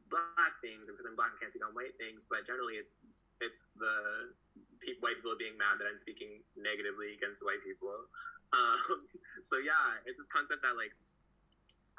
[0.09, 2.25] black things, or because I'm black, I can't speak on white things.
[2.25, 3.03] But generally, it's
[3.43, 4.31] it's the
[4.79, 7.93] pe- white people being mad that I'm speaking negatively against white people.
[8.53, 9.09] Um,
[9.41, 10.93] so yeah, it's this concept that like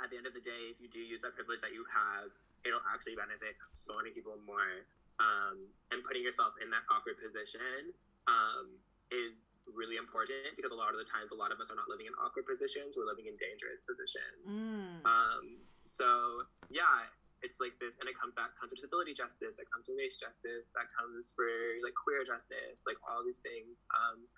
[0.02, 2.32] at the end of the day, if you do use that privilege that you have,
[2.66, 4.84] it'll actually benefit so many people more.
[5.16, 7.96] Um, and putting yourself in that awkward position
[8.28, 8.76] um,
[9.08, 11.88] is really important because a lot of the times, a lot of us are not
[11.88, 14.44] living in awkward positions; we're living in dangerous positions.
[14.44, 15.00] Mm.
[15.08, 15.44] Um,
[15.88, 17.08] so yeah,
[17.40, 20.20] it's like this, and it comes back comes to disability justice, that comes to race
[20.20, 21.48] justice, that comes for
[21.80, 23.88] like queer justice, like all these things.
[23.96, 24.28] Um,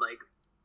[0.00, 0.22] like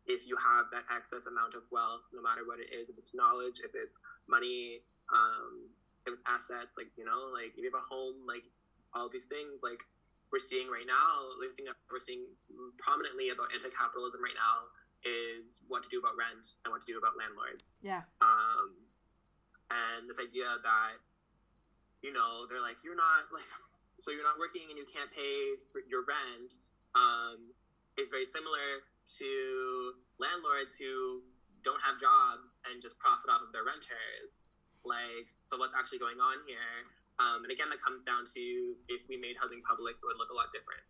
[0.07, 3.15] if you have that excess amount of wealth, no matter what it is, if it's
[3.15, 5.71] knowledge, if it's money, um,
[6.03, 8.43] if it's assets, like, you know, like if you have a home, like
[8.91, 9.79] all these things, like
[10.27, 12.27] we're seeing right now, the thing that we're seeing
[12.75, 14.67] prominently about anti-capitalism right now
[15.07, 17.75] is what to do about rent and what to do about landlords.
[17.79, 18.03] Yeah.
[18.19, 18.75] Um,
[19.71, 20.99] and this idea that,
[22.03, 23.47] you know, they're like, you're not like,
[24.03, 25.55] so you're not working and you can't pay
[25.87, 26.59] your rent,
[26.91, 27.55] um,
[27.95, 28.83] is very similar
[29.19, 29.31] to
[30.17, 31.21] landlords who
[31.63, 34.47] don't have jobs and just profit off of their renters.
[34.83, 36.87] Like, so what's actually going on here?
[37.21, 38.43] Um, and again, that comes down to
[38.91, 40.83] if we made housing public, it would look a lot different.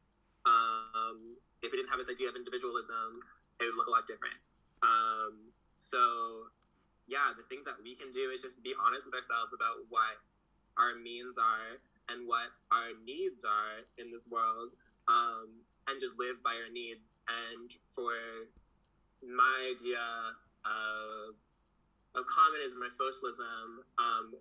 [0.48, 3.22] Um, if we didn't have this idea of individualism,
[3.62, 4.40] it would look a lot different.
[4.82, 6.50] Um, so,
[7.08, 10.20] yeah, the things that we can do is just be honest with ourselves about what
[10.80, 11.78] our means are
[12.10, 14.76] and what our needs are in this world.
[15.08, 17.18] Um, and just live by our needs.
[17.28, 18.14] And for
[19.24, 20.04] my idea
[20.64, 21.36] of
[22.14, 24.38] of communism or socialism, um,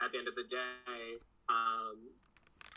[0.00, 1.20] at the end of the day,
[1.52, 2.08] um,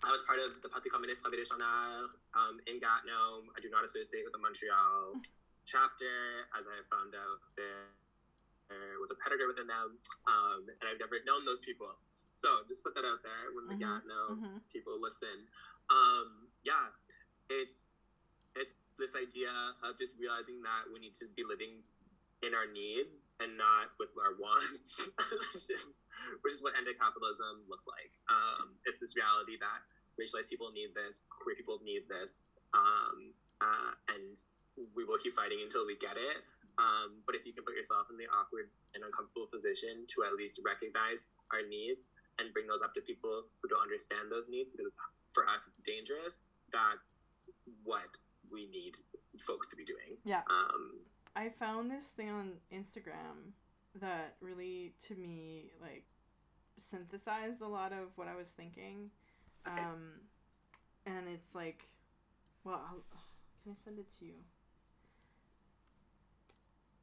[0.04, 3.48] I was part of the Parti Communiste National um, in Gatineau.
[3.56, 5.16] I do not associate with the Montreal
[5.64, 7.96] chapter, as I found out there,
[8.68, 9.96] there was a predator within them,
[10.28, 11.92] um, and I've never known those people.
[12.36, 14.58] So just put that out there when the mm-hmm, Gatineau mm-hmm.
[14.72, 15.48] people listen.
[15.88, 16.92] Um, yeah,
[17.48, 17.88] it's
[18.56, 19.52] it's this idea
[19.82, 21.82] of just realizing that we need to be living
[22.44, 25.00] in our needs and not with our wants,
[25.56, 26.04] which, is,
[26.44, 28.12] which is what anti-capitalism looks like.
[28.28, 29.80] Um, it's this reality that
[30.20, 32.44] racialized people need this, queer people need this,
[32.76, 33.32] um,
[33.64, 34.36] uh, and
[34.94, 36.44] we will keep fighting until we get it.
[36.82, 38.66] Um, but if you can put yourself in the awkward
[38.98, 43.46] and uncomfortable position to at least recognize our needs and bring those up to people
[43.62, 44.90] who don't understand those needs, because
[45.30, 46.42] for us it's dangerous,
[46.74, 47.14] that's
[47.86, 48.10] what
[48.54, 48.98] we need
[49.42, 50.18] folks to be doing.
[50.24, 50.42] Yeah.
[50.50, 51.00] Um,
[51.36, 53.52] I found this thing on Instagram
[54.00, 56.06] that really, to me, like
[56.78, 59.10] synthesized a lot of what I was thinking.
[59.66, 60.22] Um,
[61.06, 61.88] and it's like,
[62.64, 63.04] well, I'll,
[63.64, 64.34] can I send it to you?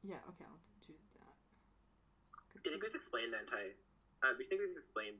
[0.03, 1.35] Yeah, okay, I'll do that.
[2.53, 3.75] Do you think we've explained anti?
[4.23, 5.17] Uh, we think we've explained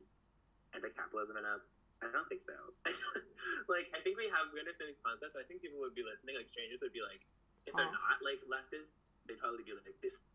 [0.74, 1.66] anti-capitalism enough.
[2.02, 2.58] I don't think so.
[3.74, 5.38] like, I think we have we understand these concepts.
[5.38, 6.36] So I think people would be listening.
[6.38, 7.22] Like strangers would be like,
[7.70, 8.98] if they're not like leftists,
[9.30, 10.26] they'd probably be like, this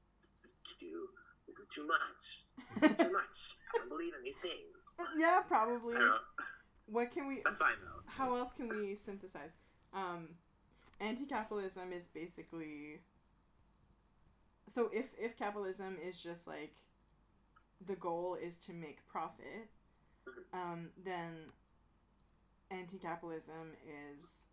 [0.46, 1.10] is too.
[1.46, 2.46] This is too much.
[2.78, 3.58] This is too much.
[3.74, 4.74] I don't believe in these things.
[5.16, 5.94] Yeah, probably.
[5.94, 6.22] I don't.
[6.86, 7.42] What can we?
[7.44, 8.00] That's fine though.
[8.06, 9.50] How else can we synthesize?
[9.92, 10.36] Um,
[11.00, 13.00] anti-capitalism is basically.
[14.66, 16.76] So if if capitalism is just like,
[17.84, 19.68] the goal is to make profit,
[20.52, 21.32] um, then
[22.70, 23.72] anti-capitalism
[24.14, 24.48] is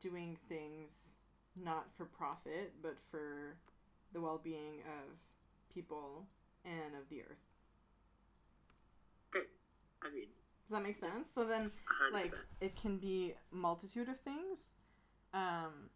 [0.00, 1.14] doing things
[1.62, 3.56] not for profit but for
[4.12, 5.18] the well-being of
[5.74, 6.26] people
[6.64, 7.44] and of the earth.
[9.30, 9.48] Great.
[10.06, 10.28] Agreed.
[10.66, 11.28] Does that make sense?
[11.34, 11.70] So then
[12.10, 12.12] 100%.
[12.12, 14.72] like it can be multitude of things
[15.34, 15.90] um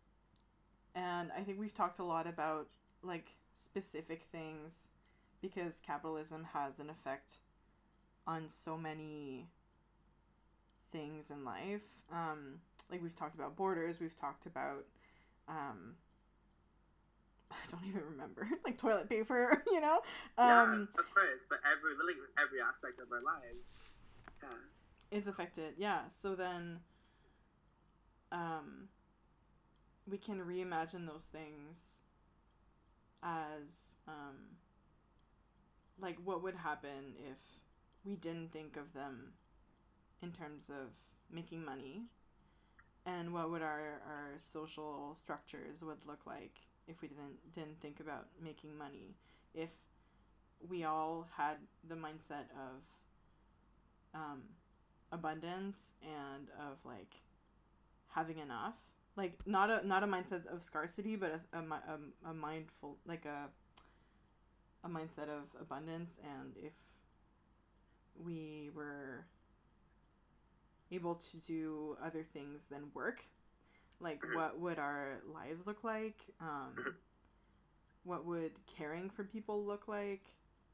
[0.94, 2.66] and i think we've talked a lot about
[3.02, 4.88] like specific things
[5.40, 7.38] because capitalism has an effect
[8.30, 9.48] on so many
[10.92, 12.60] things in life um
[12.90, 14.84] like we've talked about borders we've talked about
[15.48, 15.94] um
[17.50, 20.00] i don't even remember like toilet paper you know
[20.38, 21.42] um yeah, of course.
[21.48, 23.72] But every literally every aspect of our lives.
[24.42, 25.16] Yeah.
[25.18, 26.78] is affected yeah so then
[28.32, 28.88] um
[30.08, 31.78] we can reimagine those things
[33.22, 34.56] as um
[36.00, 37.38] like what would happen if
[38.04, 39.32] we didn't think of them
[40.22, 40.92] in terms of
[41.30, 42.02] making money.
[43.06, 48.00] And what would our, our social structures would look like if we didn't didn't think
[48.00, 49.16] about making money?
[49.54, 49.70] If
[50.68, 51.56] we all had
[51.88, 52.82] the mindset of
[54.14, 54.42] um,
[55.12, 57.14] abundance and of like
[58.08, 58.74] having enough.
[59.16, 63.24] Like not a not a mindset of scarcity but a, a, a, a mindful like
[63.24, 63.48] a
[64.84, 66.12] a mindset of abundance.
[66.22, 66.72] And if
[68.26, 69.24] we were
[70.92, 73.22] able to do other things than work
[74.00, 76.74] like what would our lives look like um,
[78.04, 80.22] what would caring for people look like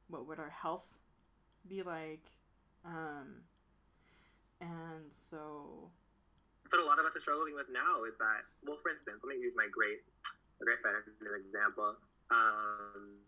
[0.08, 0.86] what would our health
[1.68, 2.24] be like
[2.84, 3.42] um,
[4.60, 5.90] and so
[6.64, 8.04] That's what a lot of us are struggling with now.
[8.06, 8.78] Is that well?
[8.80, 10.00] For instance, let me use my great,
[10.62, 11.98] great friend as an example.
[12.30, 13.20] Um,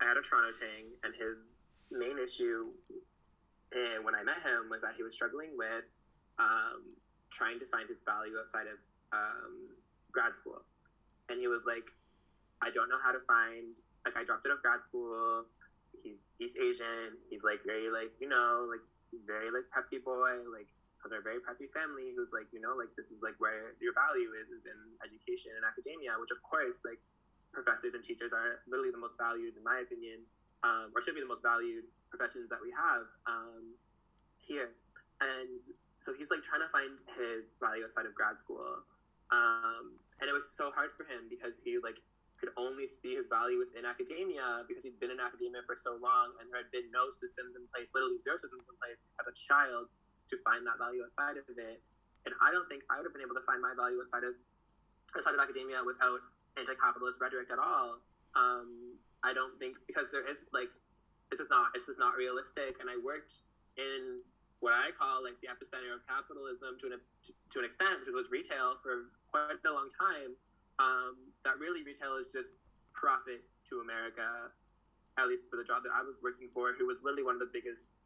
[0.00, 1.61] I had a Toronto Tang, and his
[1.92, 2.72] main issue
[3.72, 5.88] eh, when I met him was that he was struggling with
[6.38, 6.96] um,
[7.30, 8.78] trying to find his value outside of
[9.12, 9.76] um,
[10.12, 10.64] grad school,
[11.28, 11.84] and he was like,
[12.60, 15.44] "I don't know how to find." Like, I dropped out of grad school.
[16.02, 17.20] He's East Asian.
[17.30, 18.82] He's like very like you know like
[19.28, 20.68] very like preppy boy like
[21.04, 23.92] has a very preppy family who's like you know like this is like where your
[23.92, 26.96] value is is in education and academia which of course like
[27.52, 30.24] professors and teachers are literally the most valued in my opinion
[30.64, 33.74] um, or should be the most valued professions that we have um,
[34.38, 34.74] here
[35.20, 35.58] and
[35.98, 38.82] so he's like trying to find his value outside of grad school
[39.32, 41.98] um, and it was so hard for him because he like
[42.42, 46.34] could only see his value within academia because he'd been in academia for so long
[46.42, 49.34] and there had been no systems in place, literally zero systems in place as a
[49.38, 49.86] child
[50.26, 51.78] to find that value outside of it.
[52.26, 54.34] And I don't think I would have been able to find my value outside of
[55.14, 56.18] outside of academia without
[56.58, 58.02] anti-capitalist rhetoric at all.
[58.34, 58.91] Um,
[59.24, 60.70] I don't think because there is like
[61.30, 62.78] this is not this is not realistic.
[62.82, 63.46] And I worked
[63.78, 64.20] in
[64.60, 68.30] what I call like the epicenter of capitalism to an to an extent, which was
[68.30, 70.34] retail for quite a long time.
[70.78, 72.54] Um, that really retail is just
[72.94, 74.50] profit to America,
[75.18, 77.42] at least for the job that I was working for, who was literally one of
[77.42, 77.98] the biggest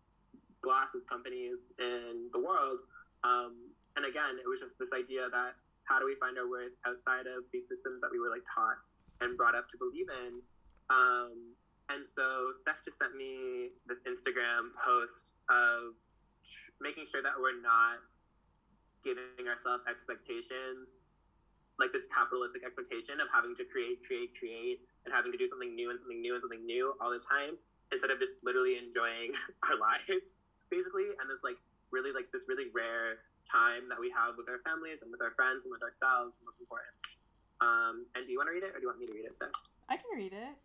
[0.63, 2.85] glasses companies in the world.
[3.25, 6.75] Um, and again, it was just this idea that how do we find our worth
[6.85, 8.81] outside of these systems that we were like taught
[9.23, 10.43] and brought up to believe in?
[10.91, 11.55] Um,
[11.89, 15.95] and so Steph just sent me this Instagram post of
[16.43, 18.03] tr- making sure that we're not
[19.07, 20.91] giving ourselves expectations
[21.79, 25.77] like this capitalistic expectation of having to create, create, create, and having to do something
[25.77, 27.55] new and something new and something new all the time
[27.93, 29.31] instead of just literally enjoying
[29.69, 30.41] our lives,
[30.73, 31.13] basically.
[31.21, 31.61] And this like
[31.93, 35.37] really like this really rare time that we have with our families and with our
[35.39, 36.97] friends and with ourselves, most important.
[37.61, 39.29] Um, and do you want to read it or do you want me to read
[39.29, 39.55] it, Steph?
[39.89, 40.57] I can read it.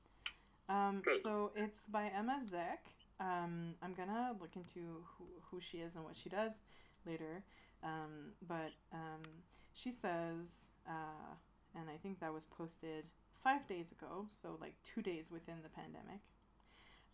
[0.71, 2.85] Um, so it's by Emma Zek.
[3.19, 6.59] Um, I'm gonna look into who, who she is and what she does
[7.05, 7.43] later.
[7.83, 9.21] Um, but um,
[9.73, 11.35] she says, uh,
[11.75, 13.05] and I think that was posted
[13.43, 16.21] five days ago, so like two days within the pandemic.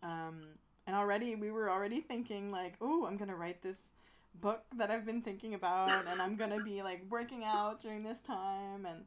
[0.04, 0.42] Um,
[0.86, 3.90] and already we were already thinking like, oh, I'm gonna write this
[4.36, 8.20] book that I've been thinking about, and I'm gonna be like working out during this
[8.20, 9.06] time, and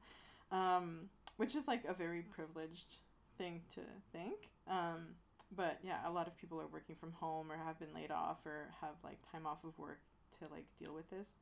[0.51, 2.97] um, which is like a very privileged
[3.41, 3.81] thing to
[4.13, 4.49] think.
[4.69, 5.17] Um,
[5.57, 8.45] but yeah, a lot of people are working from home or have been laid off
[8.45, 10.01] or have like time off of work
[10.39, 11.35] to like deal with this.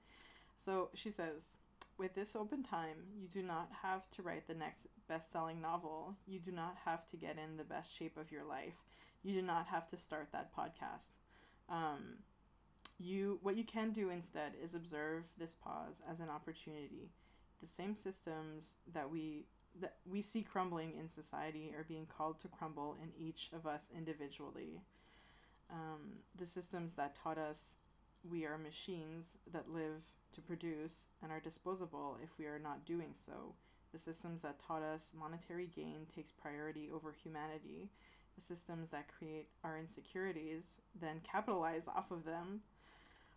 [0.56, 1.56] So she says,
[1.98, 6.14] with this open time, you do not have to write the next best selling novel.
[6.26, 8.76] You do not have to get in the best shape of your life.
[9.24, 11.10] You do not have to start that podcast.
[11.68, 12.18] Um,
[13.00, 17.10] you what you can do instead is observe this pause as an opportunity.
[17.60, 19.46] The same systems that we
[19.80, 23.88] that we see crumbling in society are being called to crumble in each of us
[23.96, 24.80] individually.
[25.70, 27.74] Um, the systems that taught us
[28.28, 30.02] we are machines that live
[30.34, 33.54] to produce and are disposable if we are not doing so.
[33.92, 37.90] The systems that taught us monetary gain takes priority over humanity.
[38.34, 40.64] The systems that create our insecurities
[40.98, 42.60] then capitalize off of them.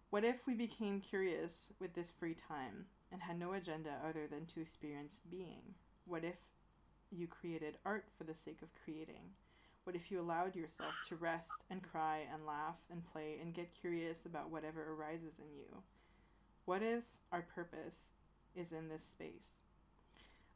[0.09, 4.45] What if we became curious with this free time and had no agenda other than
[4.47, 5.75] to experience being?
[6.05, 6.35] What if
[7.11, 9.35] you created art for the sake of creating?
[9.83, 13.79] What if you allowed yourself to rest and cry and laugh and play and get
[13.79, 15.81] curious about whatever arises in you?
[16.65, 18.11] What if our purpose
[18.55, 19.61] is in this space?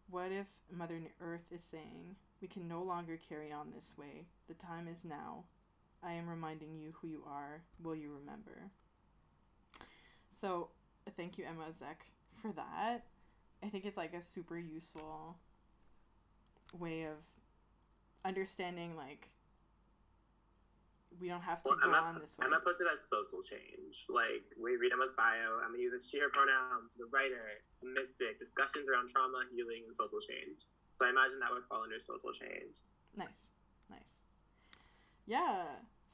[0.10, 4.28] What if Mother Earth is saying, we can no longer carry on this way?
[4.48, 5.46] The time is now.
[6.04, 7.64] I am reminding you who you are.
[7.82, 8.70] Will you remember?
[10.30, 10.70] So,
[11.18, 12.06] thank you, Emma Zek,
[12.42, 13.06] for that.
[13.66, 15.38] I think it's like a super useful
[16.78, 17.18] way of
[18.24, 19.30] understanding like
[21.20, 22.46] we don't have to well, go Emma, on this way.
[22.46, 24.06] Emma puts it as social change.
[24.08, 28.88] Like we read Emma's bio, Emma uses she her pronouns, the writer, the mystic, discussions
[28.88, 30.68] around trauma, healing, and social change.
[30.92, 32.86] So I imagine that would fall under social change.
[33.18, 33.50] Nice.
[33.90, 34.26] Nice.
[35.26, 35.66] Yeah.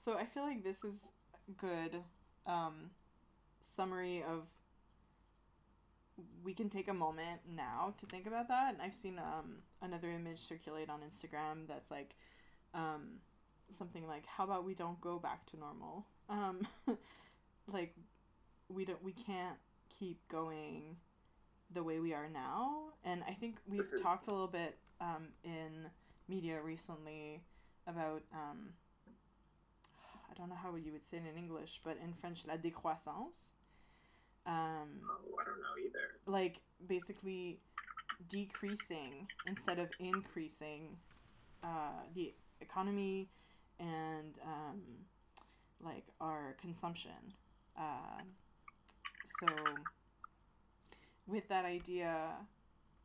[0.05, 1.11] So I feel like this is
[1.57, 1.97] good
[2.45, 2.91] um,
[3.59, 4.47] summary of
[6.43, 8.73] we can take a moment now to think about that.
[8.73, 12.15] And I've seen um, another image circulate on Instagram that's like
[12.73, 13.19] um,
[13.69, 16.05] something like, "How about we don't go back to normal?
[16.29, 16.67] Um,
[17.71, 17.95] like
[18.69, 19.57] we don't, we can't
[19.99, 20.97] keep going
[21.73, 25.89] the way we are now." And I think we've talked a little bit um, in
[26.27, 27.41] media recently
[27.87, 28.23] about.
[28.33, 28.69] Um,
[30.29, 33.55] I don't know how you would say it in English, but in French, la décroissance
[34.45, 35.99] um, oh, I don't know either.
[36.25, 37.59] Like basically
[38.27, 40.97] decreasing instead of increasing
[41.63, 43.29] uh, the economy
[43.79, 44.81] and um,
[45.83, 47.11] like our consumption.
[47.77, 48.21] Uh,
[49.39, 49.47] so
[51.27, 52.31] with that idea,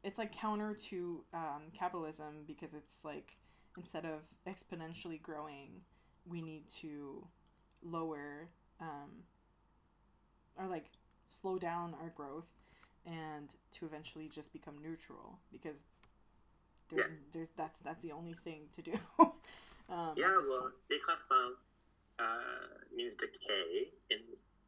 [0.03, 3.37] it's like counter to um, capitalism because it's like
[3.77, 5.83] instead of exponentially growing,
[6.29, 7.27] we need to
[7.83, 8.49] lower
[8.81, 9.25] um,
[10.59, 10.87] or like
[11.29, 12.49] slow down our growth
[13.05, 15.85] and to eventually just become neutral because
[16.91, 17.31] there's, yes.
[17.33, 18.93] there's that's that's the only thing to do.
[19.91, 21.87] um, yeah, well, décroissance
[22.19, 24.19] uh, means decay in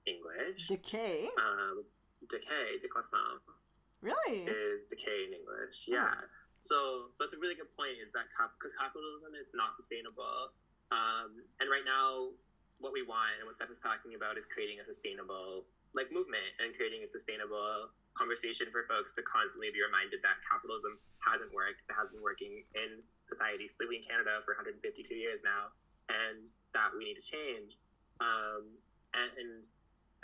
[0.06, 0.68] English.
[0.68, 1.28] Decay.
[1.38, 1.84] Um,
[2.28, 3.84] decay, décroissance.
[4.00, 4.46] Really?
[4.46, 5.86] Is decay in English?
[5.86, 6.14] Yeah.
[6.58, 10.50] So, but the really good point is that because cap- capitalism is not sustainable,
[10.90, 12.34] um, and right now,
[12.82, 15.66] what we want and what Steph is talking about is creating a sustainable
[15.96, 20.98] like movement and creating a sustainable conversation for folks to constantly be reminded that capitalism
[21.22, 24.82] hasn't worked, it has been working in society, specifically in Canada, for 152
[25.14, 25.70] years now,
[26.10, 27.78] and that we need to change.
[28.18, 28.74] Um,
[29.14, 29.52] and, and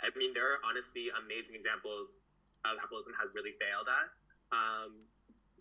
[0.03, 2.19] I mean, there are honestly amazing examples
[2.67, 4.21] of capitalism has really failed us.
[4.51, 5.07] Um,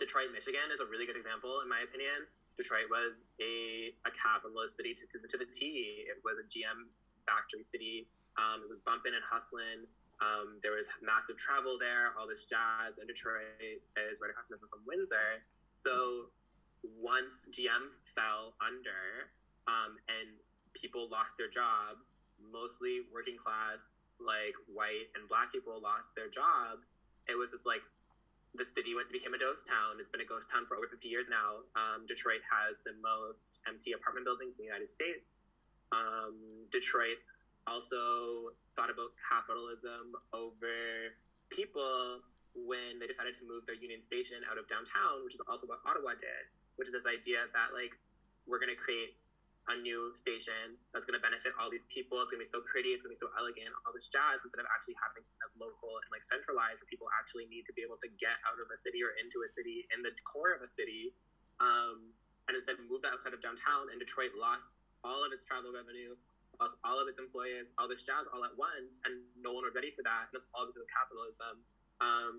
[0.02, 2.26] Detroit, Michigan is a really good example, in my opinion.
[2.58, 6.02] Detroit was a, a capitalist city to, to, to the T.
[6.06, 6.90] It was a GM
[7.26, 8.06] factory city
[8.38, 9.86] um, it was bumping and hustling.
[10.22, 14.54] Um, there was massive travel there, all this jazz, and Detroit is right across the
[14.54, 15.42] river from Windsor.
[15.74, 16.30] So
[16.82, 19.32] once GM fell under
[19.66, 20.38] um, and
[20.72, 26.94] people lost their jobs, mostly working class, like white and black people lost their jobs,
[27.26, 27.82] it was just like
[28.54, 29.98] the city went became a ghost town.
[29.98, 31.66] It's been a ghost town for over 50 years now.
[31.74, 35.50] Um, Detroit has the most empty apartment buildings in the United States.
[35.90, 36.38] Um,
[36.70, 37.18] Detroit
[37.66, 41.12] also thought about capitalism over
[41.50, 42.20] people
[42.54, 45.82] when they decided to move their Union Station out of downtown, which is also what
[45.82, 46.44] Ottawa did,
[46.76, 47.96] which is this idea that like
[48.46, 49.18] we're going to create
[49.72, 52.20] a new station that's going to benefit all these people.
[52.20, 52.92] It's going to be so pretty.
[52.92, 53.72] It's going to be so elegant.
[53.88, 57.08] All this jazz instead of actually having something that's local and like centralized, where people
[57.16, 59.88] actually need to be able to get out of a city or into a city
[59.88, 61.16] in the core of a city,
[61.64, 62.12] um,
[62.44, 63.88] and instead move that outside of downtown.
[63.88, 64.68] And Detroit lost
[65.00, 66.12] all of its travel revenue,
[66.60, 69.74] lost all of its employees, all this jazz all at once, and no one was
[69.74, 70.30] ready for that.
[70.30, 71.54] And that's all because of capitalism.
[72.00, 72.34] Um,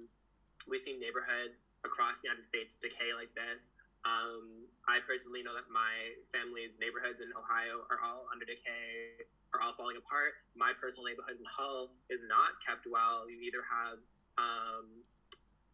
[0.68, 3.74] we've seen neighborhoods across the United States decay like this.
[4.06, 9.62] Um, I personally know that my family's neighborhoods in Ohio are all under decay, are
[9.66, 10.38] all falling apart.
[10.54, 13.26] My personal neighborhood in Hull is not kept well.
[13.26, 13.98] You either have
[14.38, 15.02] um,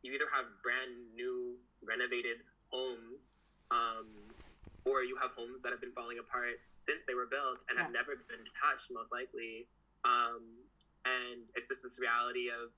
[0.02, 3.34] you either have brand new renovated homes,
[3.70, 4.08] um,
[4.86, 7.86] or you have homes that have been falling apart since they were built and yeah.
[7.86, 9.69] have never been touched, most likely.
[10.05, 10.65] Um,
[11.05, 12.73] and it's just this reality of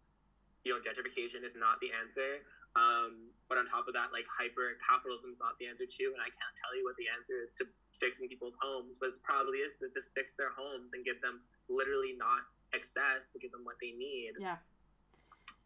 [0.64, 2.44] you know gentrification is not the answer.
[2.74, 6.10] Um, but on top of that, like hyper capitalism is not the answer too.
[6.10, 9.22] And I can't tell you what the answer is to fixing people's homes, but it
[9.22, 13.54] probably is to just fix their homes and give them literally not excess, but give
[13.54, 14.42] them what they need.
[14.42, 14.58] Yeah.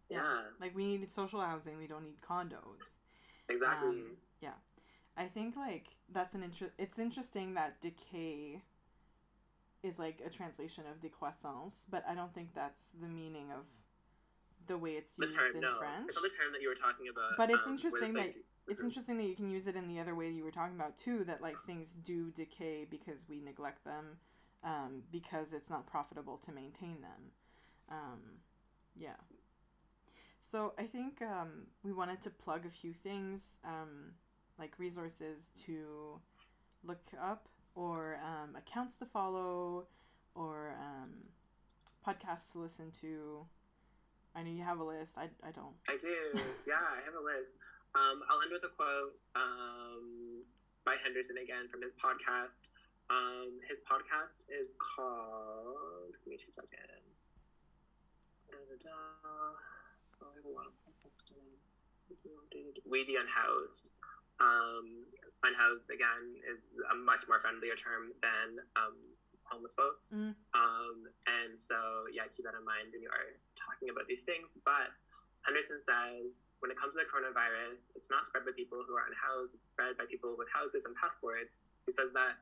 [0.10, 0.20] Yeah.
[0.20, 0.42] yeah.
[0.60, 1.80] Like we need social housing.
[1.80, 2.92] We don't need condos.
[3.48, 4.04] Exactly.
[4.04, 4.60] Um, yeah.
[5.18, 6.74] I think like that's an interest.
[6.78, 8.62] It's interesting that decay
[9.84, 13.66] is like a translation of décroissance, but I don't think that's the meaning of
[14.68, 15.78] the way it's used term, in no.
[15.80, 16.06] French.
[16.08, 17.38] It's not the term that you were talking about.
[17.38, 18.36] But it's um, interesting that
[18.68, 20.98] it's interesting that you can use it in the other way you were talking about
[20.98, 21.24] too.
[21.24, 24.18] That like things do decay because we neglect them,
[24.64, 27.32] um, because it's not profitable to maintain them.
[27.90, 28.20] Um,
[28.96, 29.16] yeah.
[30.40, 34.14] So I think um, we wanted to plug a few things, um,
[34.60, 36.20] like resources to
[36.84, 39.88] look up, or um, accounts to follow,
[40.36, 41.14] or um,
[42.06, 43.46] podcasts to listen to
[44.38, 45.18] I know you have a list.
[45.18, 45.74] I, I don't.
[45.90, 46.14] I do.
[46.70, 47.58] yeah, I have a list.
[47.98, 50.46] Um, I'll end with a quote um,
[50.86, 52.70] by Henderson again from his podcast.
[53.10, 56.14] Um, his podcast is called.
[56.22, 57.34] Give me two seconds.
[58.54, 59.58] Oh,
[60.22, 61.34] I have a lot of podcasts.
[62.86, 63.90] We the Unhoused.
[64.40, 65.06] Um,
[65.46, 68.98] unhoused again is a much more friendlier term than um,
[69.46, 70.12] homeless folks.
[70.12, 70.34] Mm.
[70.54, 74.58] Um, and so, yeah, keep that in mind when you are talking about these things.
[74.66, 74.92] But
[75.48, 79.08] Henderson says when it comes to the coronavirus, it's not spread by people who are
[79.08, 81.64] unhoused, it's spread by people with houses and passports.
[81.88, 82.42] He says that,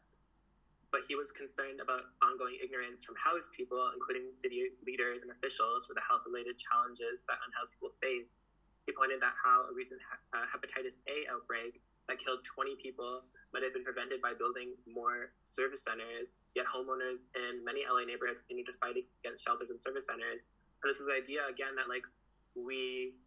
[0.89, 5.85] but he was concerned about ongoing ignorance from housed people, including city leaders and officials,
[5.85, 8.54] for the health related challenges that unhoused people face.
[8.85, 10.01] He pointed out how a recent
[10.33, 15.33] uh, hepatitis A outbreak that killed 20 people might have been prevented by building more
[15.41, 16.37] service centers.
[16.53, 20.45] Yet homeowners in many LA neighborhoods continue to fight against shelters and service centers.
[20.81, 22.05] And this is the idea again that like
[22.53, 23.17] we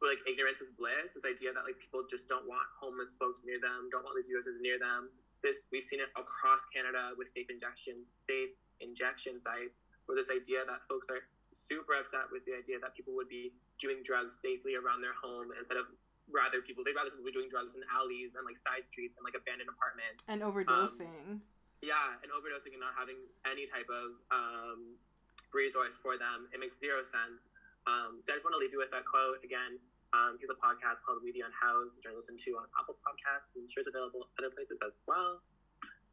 [0.00, 1.14] like ignorance is bliss.
[1.14, 4.28] This idea that like people just don't want homeless folks near them, don't want these
[4.28, 5.12] users near them.
[5.44, 10.64] This we've seen it across Canada with safe injection, safe injection sites, where this idea
[10.64, 13.52] that folks are super upset with the idea that people would be
[13.82, 15.90] doing drugs safely around their home instead of
[16.30, 19.26] rather people they'd rather people be doing drugs in alleys and like side streets and
[19.26, 21.42] like abandoned apartments and overdosing.
[21.42, 21.42] Um,
[21.82, 24.94] yeah, and overdosing and not having any type of um,
[25.50, 26.46] resource for them.
[26.54, 27.50] It makes zero sense.
[27.90, 29.82] Um, so I just want to leave you with that quote again.
[30.14, 33.50] Um, he's a podcast called We the Unhoused, which I listen to on Apple Podcasts.
[33.58, 35.42] I'm sure it's available other places as well.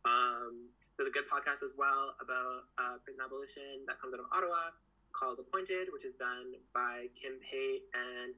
[0.07, 4.27] Um, there's a good podcast as well about uh, prison abolition that comes out of
[4.33, 4.73] Ottawa
[5.11, 8.33] called Appointed, which is done by Kim Pate and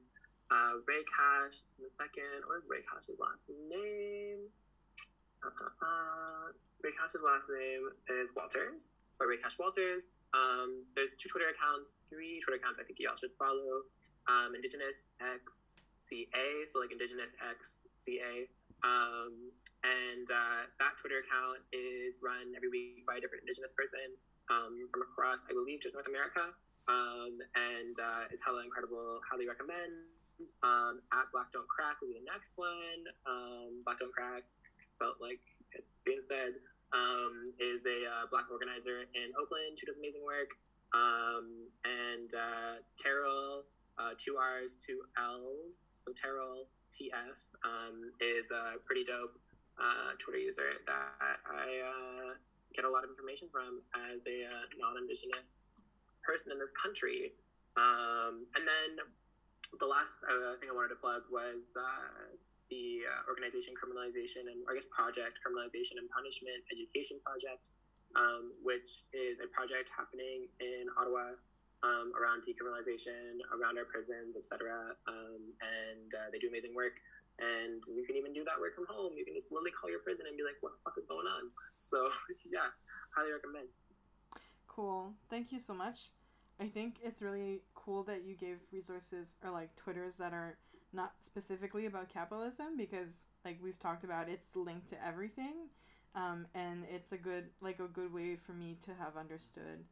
[0.52, 4.44] uh, Ray Cash in the second, or Ray Cash's last name.
[5.40, 6.46] Uh, uh, uh,
[6.84, 7.88] Ray Cash's last name
[8.20, 10.24] is Walters, or Ray Cash Walters.
[10.34, 13.88] Um, there's two Twitter accounts, three Twitter accounts I think y'all should follow.
[14.28, 18.46] Um, Indigenous XCA, so like Indigenous XCA.
[18.82, 19.50] Um,
[19.82, 24.14] and uh, that Twitter account is run every week by a different Indigenous person
[24.52, 26.52] um, from across, I believe, just North America.
[26.88, 29.20] Um, and uh, it's hella incredible.
[29.24, 30.04] Highly recommend.
[30.60, 33.00] Um, at Black Don't Crack will be the next one.
[33.24, 34.42] Um, Black Don't Crack,
[34.82, 35.40] spelled like
[35.72, 36.58] it's being said,
[36.92, 40.52] um, is a uh, black organizer in Oakland who does amazing work.
[40.92, 43.64] Um, and uh, Terrell,
[43.96, 49.38] uh, two R's, two L's, so Terrell TF um, is a pretty dope
[49.80, 52.34] uh, Twitter user that I uh,
[52.74, 53.80] get a lot of information from
[54.12, 55.68] as a uh, non-Indigenous
[56.24, 57.32] person in this country.
[57.76, 58.90] Um, and then
[59.80, 62.36] the last uh, thing I wanted to plug was uh,
[62.68, 67.72] the uh, organization criminalization and I guess project criminalization and punishment education project,
[68.16, 71.36] um, which is a project happening in Ottawa
[71.82, 74.94] um, around decriminalization, around our prisons, etc.
[75.08, 76.96] Um, and uh, they do amazing work.
[77.42, 79.18] And you can even do that work from home.
[79.18, 81.26] You can just literally call your prison and be like, "What the fuck is going
[81.26, 81.50] on?"
[81.82, 82.06] So
[82.46, 82.70] yeah,
[83.16, 83.74] highly recommend.
[84.68, 85.14] Cool.
[85.28, 86.10] Thank you so much.
[86.60, 90.56] I think it's really cool that you gave resources or like Twitters that are
[90.92, 95.68] not specifically about capitalism because like we've talked about it's linked to everything
[96.14, 99.84] um, and it's a good like a good way for me to have understood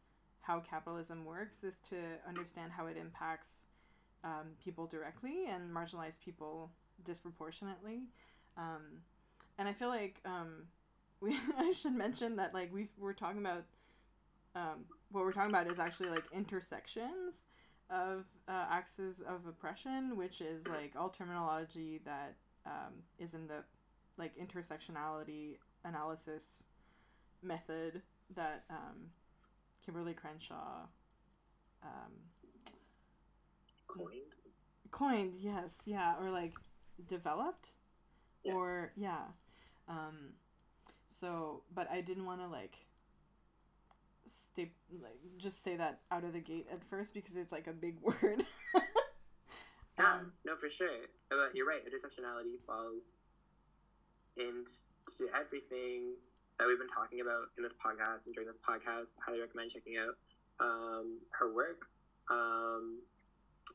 [0.43, 1.97] how capitalism works is to
[2.29, 3.67] understand how it impacts
[4.25, 6.71] um, people directly and marginalized people
[7.05, 8.09] disproportionately
[8.57, 9.03] um,
[9.59, 10.65] and i feel like um,
[11.21, 13.65] we i should mention that like we we're talking about
[14.57, 17.43] um, what we're talking about is actually like intersections
[17.91, 22.37] of uh, axes of oppression, which is like all terminology that
[22.67, 23.65] um, is in the
[24.17, 26.65] like intersectionality analysis
[27.43, 28.03] method
[28.35, 29.11] that um,
[29.87, 30.87] Kimberlé Crenshaw
[31.83, 32.13] um,
[33.89, 34.11] coined.
[34.91, 36.55] Coined, yes, yeah, or like
[37.09, 37.69] developed,
[38.45, 38.53] yeah.
[38.53, 39.25] or yeah.
[39.89, 40.35] Um,
[41.09, 42.77] so, but I didn't want to like
[44.27, 44.71] stay
[45.03, 47.97] like just say that out of the gate at first because it's like a big
[48.03, 48.45] word.
[49.99, 51.07] yeah, um, no, for sure.
[51.29, 51.81] But you're right.
[51.85, 53.19] Intersectionality falls
[54.37, 56.15] into everything
[56.59, 59.17] that we've been talking about in this podcast and during this podcast.
[59.19, 60.15] I highly recommend checking out
[60.61, 61.89] um, her work.
[62.31, 63.01] Um,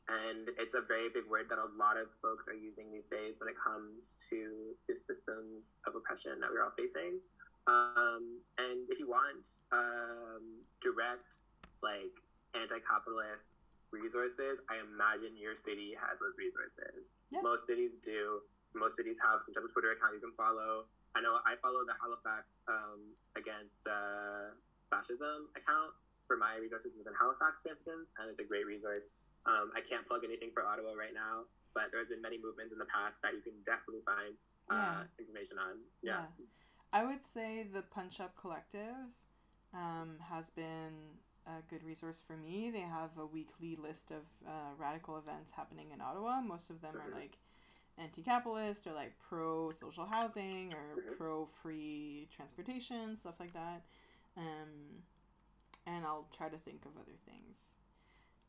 [0.08, 3.40] and it's a very big word that a lot of folks are using these days
[3.40, 7.18] when it comes to the systems of oppression that we're all facing.
[7.66, 9.42] Um, and if you want
[9.74, 11.46] um, direct,
[11.82, 12.14] like
[12.54, 13.58] anti-capitalist
[13.90, 17.14] resources, I imagine your city has those resources.
[17.30, 17.42] Yeah.
[17.42, 18.40] Most cities do.
[18.74, 20.86] Most cities have some type of Twitter account you can follow.
[21.16, 24.52] I know I follow the Halifax um, against uh,
[24.92, 25.96] fascism account
[26.28, 29.14] for my resources within Halifax, for instance, and it's a great resource.
[29.46, 32.78] Um, I can't plug anything for Ottawa right now, but there's been many movements in
[32.78, 34.34] the past that you can definitely find
[34.70, 35.22] uh, yeah.
[35.22, 35.78] information on.
[36.02, 36.26] yeah.
[36.38, 36.46] yeah.
[36.92, 39.10] I would say the Punch Up Collective
[39.74, 42.70] um, has been a good resource for me.
[42.70, 46.40] They have a weekly list of uh, radical events happening in Ottawa.
[46.40, 47.38] Most of them are like
[47.98, 53.82] anti-capitalist or like pro social housing or pro free transportation, stuff like that.
[54.36, 55.02] Um,
[55.86, 57.58] and I'll try to think of other things.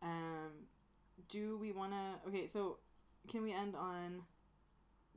[0.02, 0.68] Um,
[1.30, 2.30] do we want to?
[2.30, 2.78] Okay, so
[3.30, 4.24] can we end on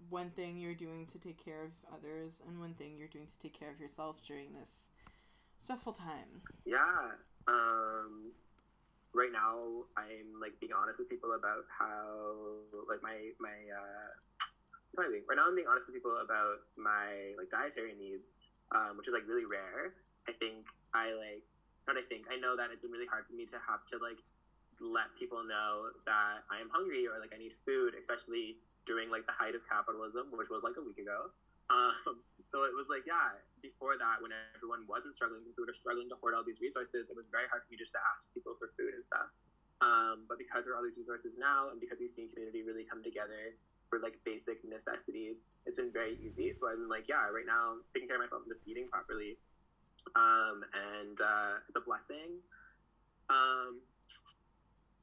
[0.08, 3.38] one thing you're doing to take care of others and one thing you're doing to
[3.38, 4.88] take care of yourself during this
[5.58, 6.40] stressful time.
[6.64, 7.14] Yeah.
[7.46, 8.32] Um
[9.12, 14.10] right now I'm like being honest with people about how like my my uh
[14.96, 18.40] right now I'm being honest with people about my like dietary needs,
[18.72, 19.94] um, which is like really rare.
[20.26, 21.44] I think I like
[21.86, 24.00] not I think I know that it's been really hard for me to have to
[24.00, 24.18] like
[24.80, 28.56] let people know that I am hungry or like I need food, especially
[28.88, 31.30] during like the height of capitalism, which was like a week ago.
[31.68, 31.94] Um,
[32.50, 36.08] so it was like, yeah, before that, when everyone wasn't struggling with food or struggling
[36.10, 38.56] to hoard all these resources, it was very hard for me just to ask people
[38.58, 39.30] for food and stuff.
[39.80, 42.84] Um, but because there are all these resources now, and because we've seen community really
[42.84, 43.56] come together
[43.88, 46.52] for like basic necessities, it's been very easy.
[46.52, 49.40] So I'm like, yeah, right now, taking care of myself and just eating properly.
[50.16, 52.40] Um, and uh, it's a blessing.
[53.30, 53.80] Um,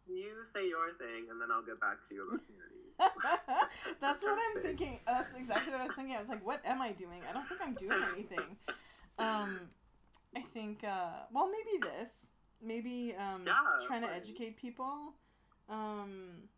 [0.09, 2.87] you say your thing, and then I'll get back to you about community.
[4.01, 4.99] That's what I'm thinking.
[5.05, 6.15] That's exactly what I was thinking.
[6.15, 7.21] I was like, what am I doing?
[7.29, 8.57] I don't think I'm doing anything.
[9.19, 9.59] Um,
[10.35, 12.31] I think, uh, well, maybe this.
[12.61, 13.53] Maybe um, yeah,
[13.85, 15.13] trying to educate people,
[15.69, 16.49] um,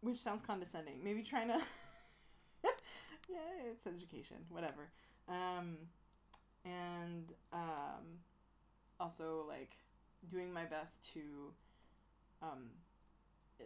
[0.00, 1.02] which sounds condescending.
[1.02, 1.58] Maybe trying to.
[3.28, 4.90] yeah, it's education, whatever.
[5.28, 5.76] Um,
[6.64, 8.20] and um,
[9.00, 9.76] also, like,
[10.28, 11.20] doing my best to
[12.42, 12.68] um,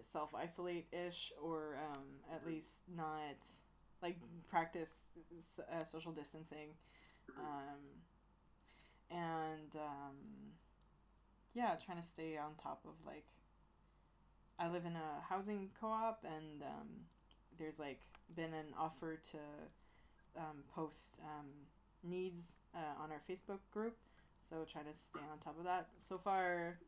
[0.00, 3.36] self isolate ish, or um, at least not
[4.02, 4.16] like
[4.48, 5.10] practice
[5.58, 6.68] uh, social distancing,
[7.38, 7.80] um,
[9.10, 10.16] and um,
[11.54, 13.26] yeah, trying to stay on top of like.
[14.58, 16.88] I live in a housing co-op, and um,
[17.58, 18.00] there's like
[18.36, 19.38] been an offer to
[20.36, 21.46] um, post um,
[22.02, 23.96] needs uh, on our Facebook group,
[24.38, 25.88] so try to stay on top of that.
[25.98, 26.78] So far,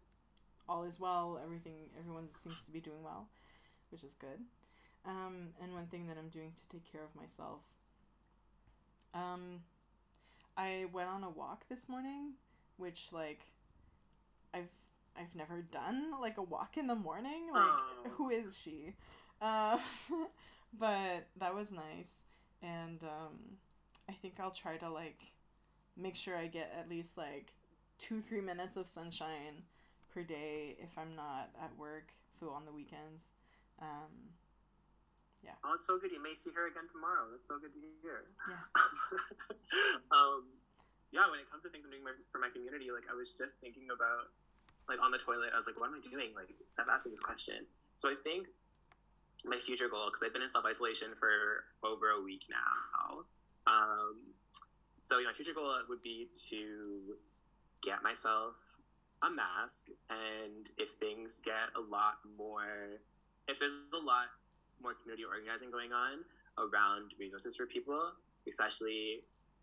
[0.73, 1.39] all is well.
[1.45, 3.29] Everything, everyone seems to be doing well,
[3.91, 4.41] which is good.
[5.05, 7.61] Um, and one thing that I'm doing to take care of myself.
[9.15, 9.61] Um,
[10.57, 12.33] I went on a walk this morning,
[12.79, 13.41] which like,
[14.55, 14.71] I've
[15.15, 17.51] I've never done like a walk in the morning.
[17.53, 18.95] Like, who is she?
[19.43, 19.79] Uh,
[20.79, 22.23] but that was nice,
[22.63, 23.39] and um,
[24.09, 25.21] I think I'll try to like
[25.97, 27.53] make sure I get at least like
[27.99, 29.65] two three minutes of sunshine
[30.13, 32.13] per day if I'm not at work.
[32.39, 33.33] So on the weekends.
[33.81, 34.37] Um,
[35.43, 35.59] yeah.
[35.65, 36.13] Oh, it's so good.
[36.13, 37.27] You may see her again tomorrow.
[37.33, 38.31] That's so good to hear.
[38.47, 38.63] Yeah.
[40.17, 40.47] um,
[41.11, 43.35] yeah, when it comes to things I'm doing my, for my community, like I was
[43.35, 44.31] just thinking about,
[44.87, 46.33] like on the toilet, I was like, what am I doing?
[46.33, 47.67] Like, stop asking this question.
[47.99, 48.47] So I think
[49.45, 53.27] my future goal, because I've been in self isolation for over a week now.
[53.67, 54.35] Um,
[54.99, 57.19] so my future goal would be to
[57.83, 58.55] get myself
[59.23, 62.99] a mask, and if things get a lot more,
[63.49, 64.27] if there's a lot
[64.83, 66.27] more community organizing going on
[66.59, 68.13] around resources for people,
[68.49, 69.23] especially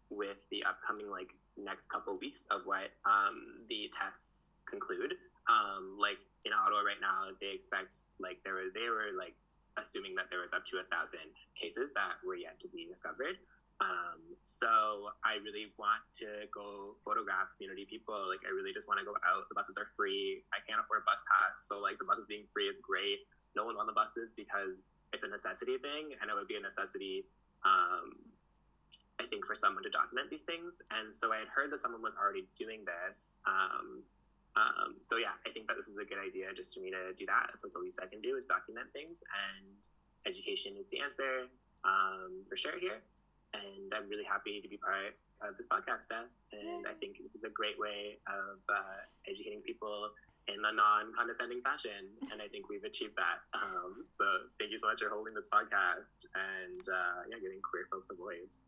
[0.10, 5.14] with the upcoming like next couple weeks of what um, the tests conclude.
[5.49, 9.36] Um, like in Ottawa right now, they expect like there were they were like
[9.78, 11.30] assuming that there was up to a thousand
[11.60, 13.38] cases that were yet to be discovered.
[13.80, 18.27] Um, so I really want to go photograph community people.
[18.27, 19.47] Like I really just want to go out.
[19.47, 20.43] The buses are free.
[20.51, 23.23] I can't afford a bus pass, so like the buses being free is great.
[23.55, 26.63] No one's on the buses because it's a necessity thing, and it would be a
[26.63, 27.23] necessity.
[27.63, 28.19] Um,
[29.19, 32.03] I think for someone to document these things, and so I had heard that someone
[32.03, 33.39] was already doing this.
[33.47, 34.03] Um,
[34.59, 37.15] um, so yeah, I think that this is a good idea just for me to
[37.15, 37.55] do that.
[37.55, 39.80] So the least I can do is document things, and
[40.27, 41.47] education is the answer
[41.88, 42.99] um, for sure here
[43.54, 46.30] and I'm really happy to be part of this podcast, Steph.
[46.52, 50.12] And I think this is a great way of uh, educating people
[50.47, 53.45] in a non-condescending fashion, and I think we've achieved that.
[53.54, 54.26] Um, so
[54.60, 58.16] thank you so much for holding this podcast and uh, yeah, giving queer folks a
[58.16, 58.62] voice.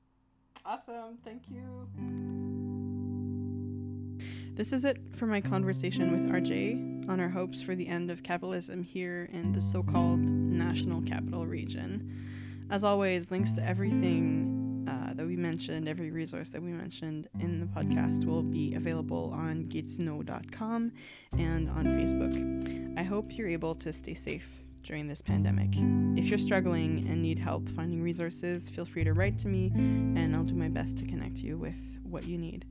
[0.65, 1.87] Awesome, thank you.
[4.53, 8.21] This is it for my conversation with RJ on our hopes for the end of
[8.21, 12.67] capitalism here in the so called National Capital Region.
[12.69, 14.60] As always, links to everything
[15.17, 19.65] that we mentioned, every resource that we mentioned in the podcast will be available on
[19.65, 20.91] gatesno.com
[21.37, 22.97] and on Facebook.
[22.97, 24.47] I hope you're able to stay safe
[24.83, 25.69] during this pandemic.
[26.17, 30.35] If you're struggling and need help finding resources, feel free to write to me and
[30.35, 32.65] I'll do my best to connect you with what you need.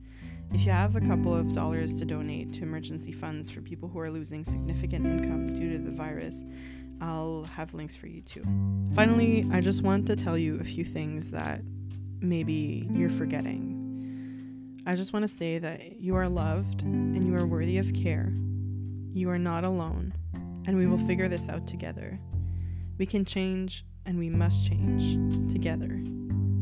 [0.53, 3.99] If you have a couple of dollars to donate to emergency funds for people who
[3.99, 6.43] are losing significant income due to the virus,
[6.99, 8.43] I'll have links for you too.
[8.93, 11.61] Finally, I just want to tell you a few things that
[12.21, 14.81] maybe you're forgetting.
[14.85, 18.31] I just want to say that you are loved and you are worthy of care.
[19.13, 20.13] You are not alone,
[20.65, 22.19] and we will figure this out together.
[22.97, 26.01] We can change and we must change together.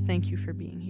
[0.08, 0.89] Thank you for being here.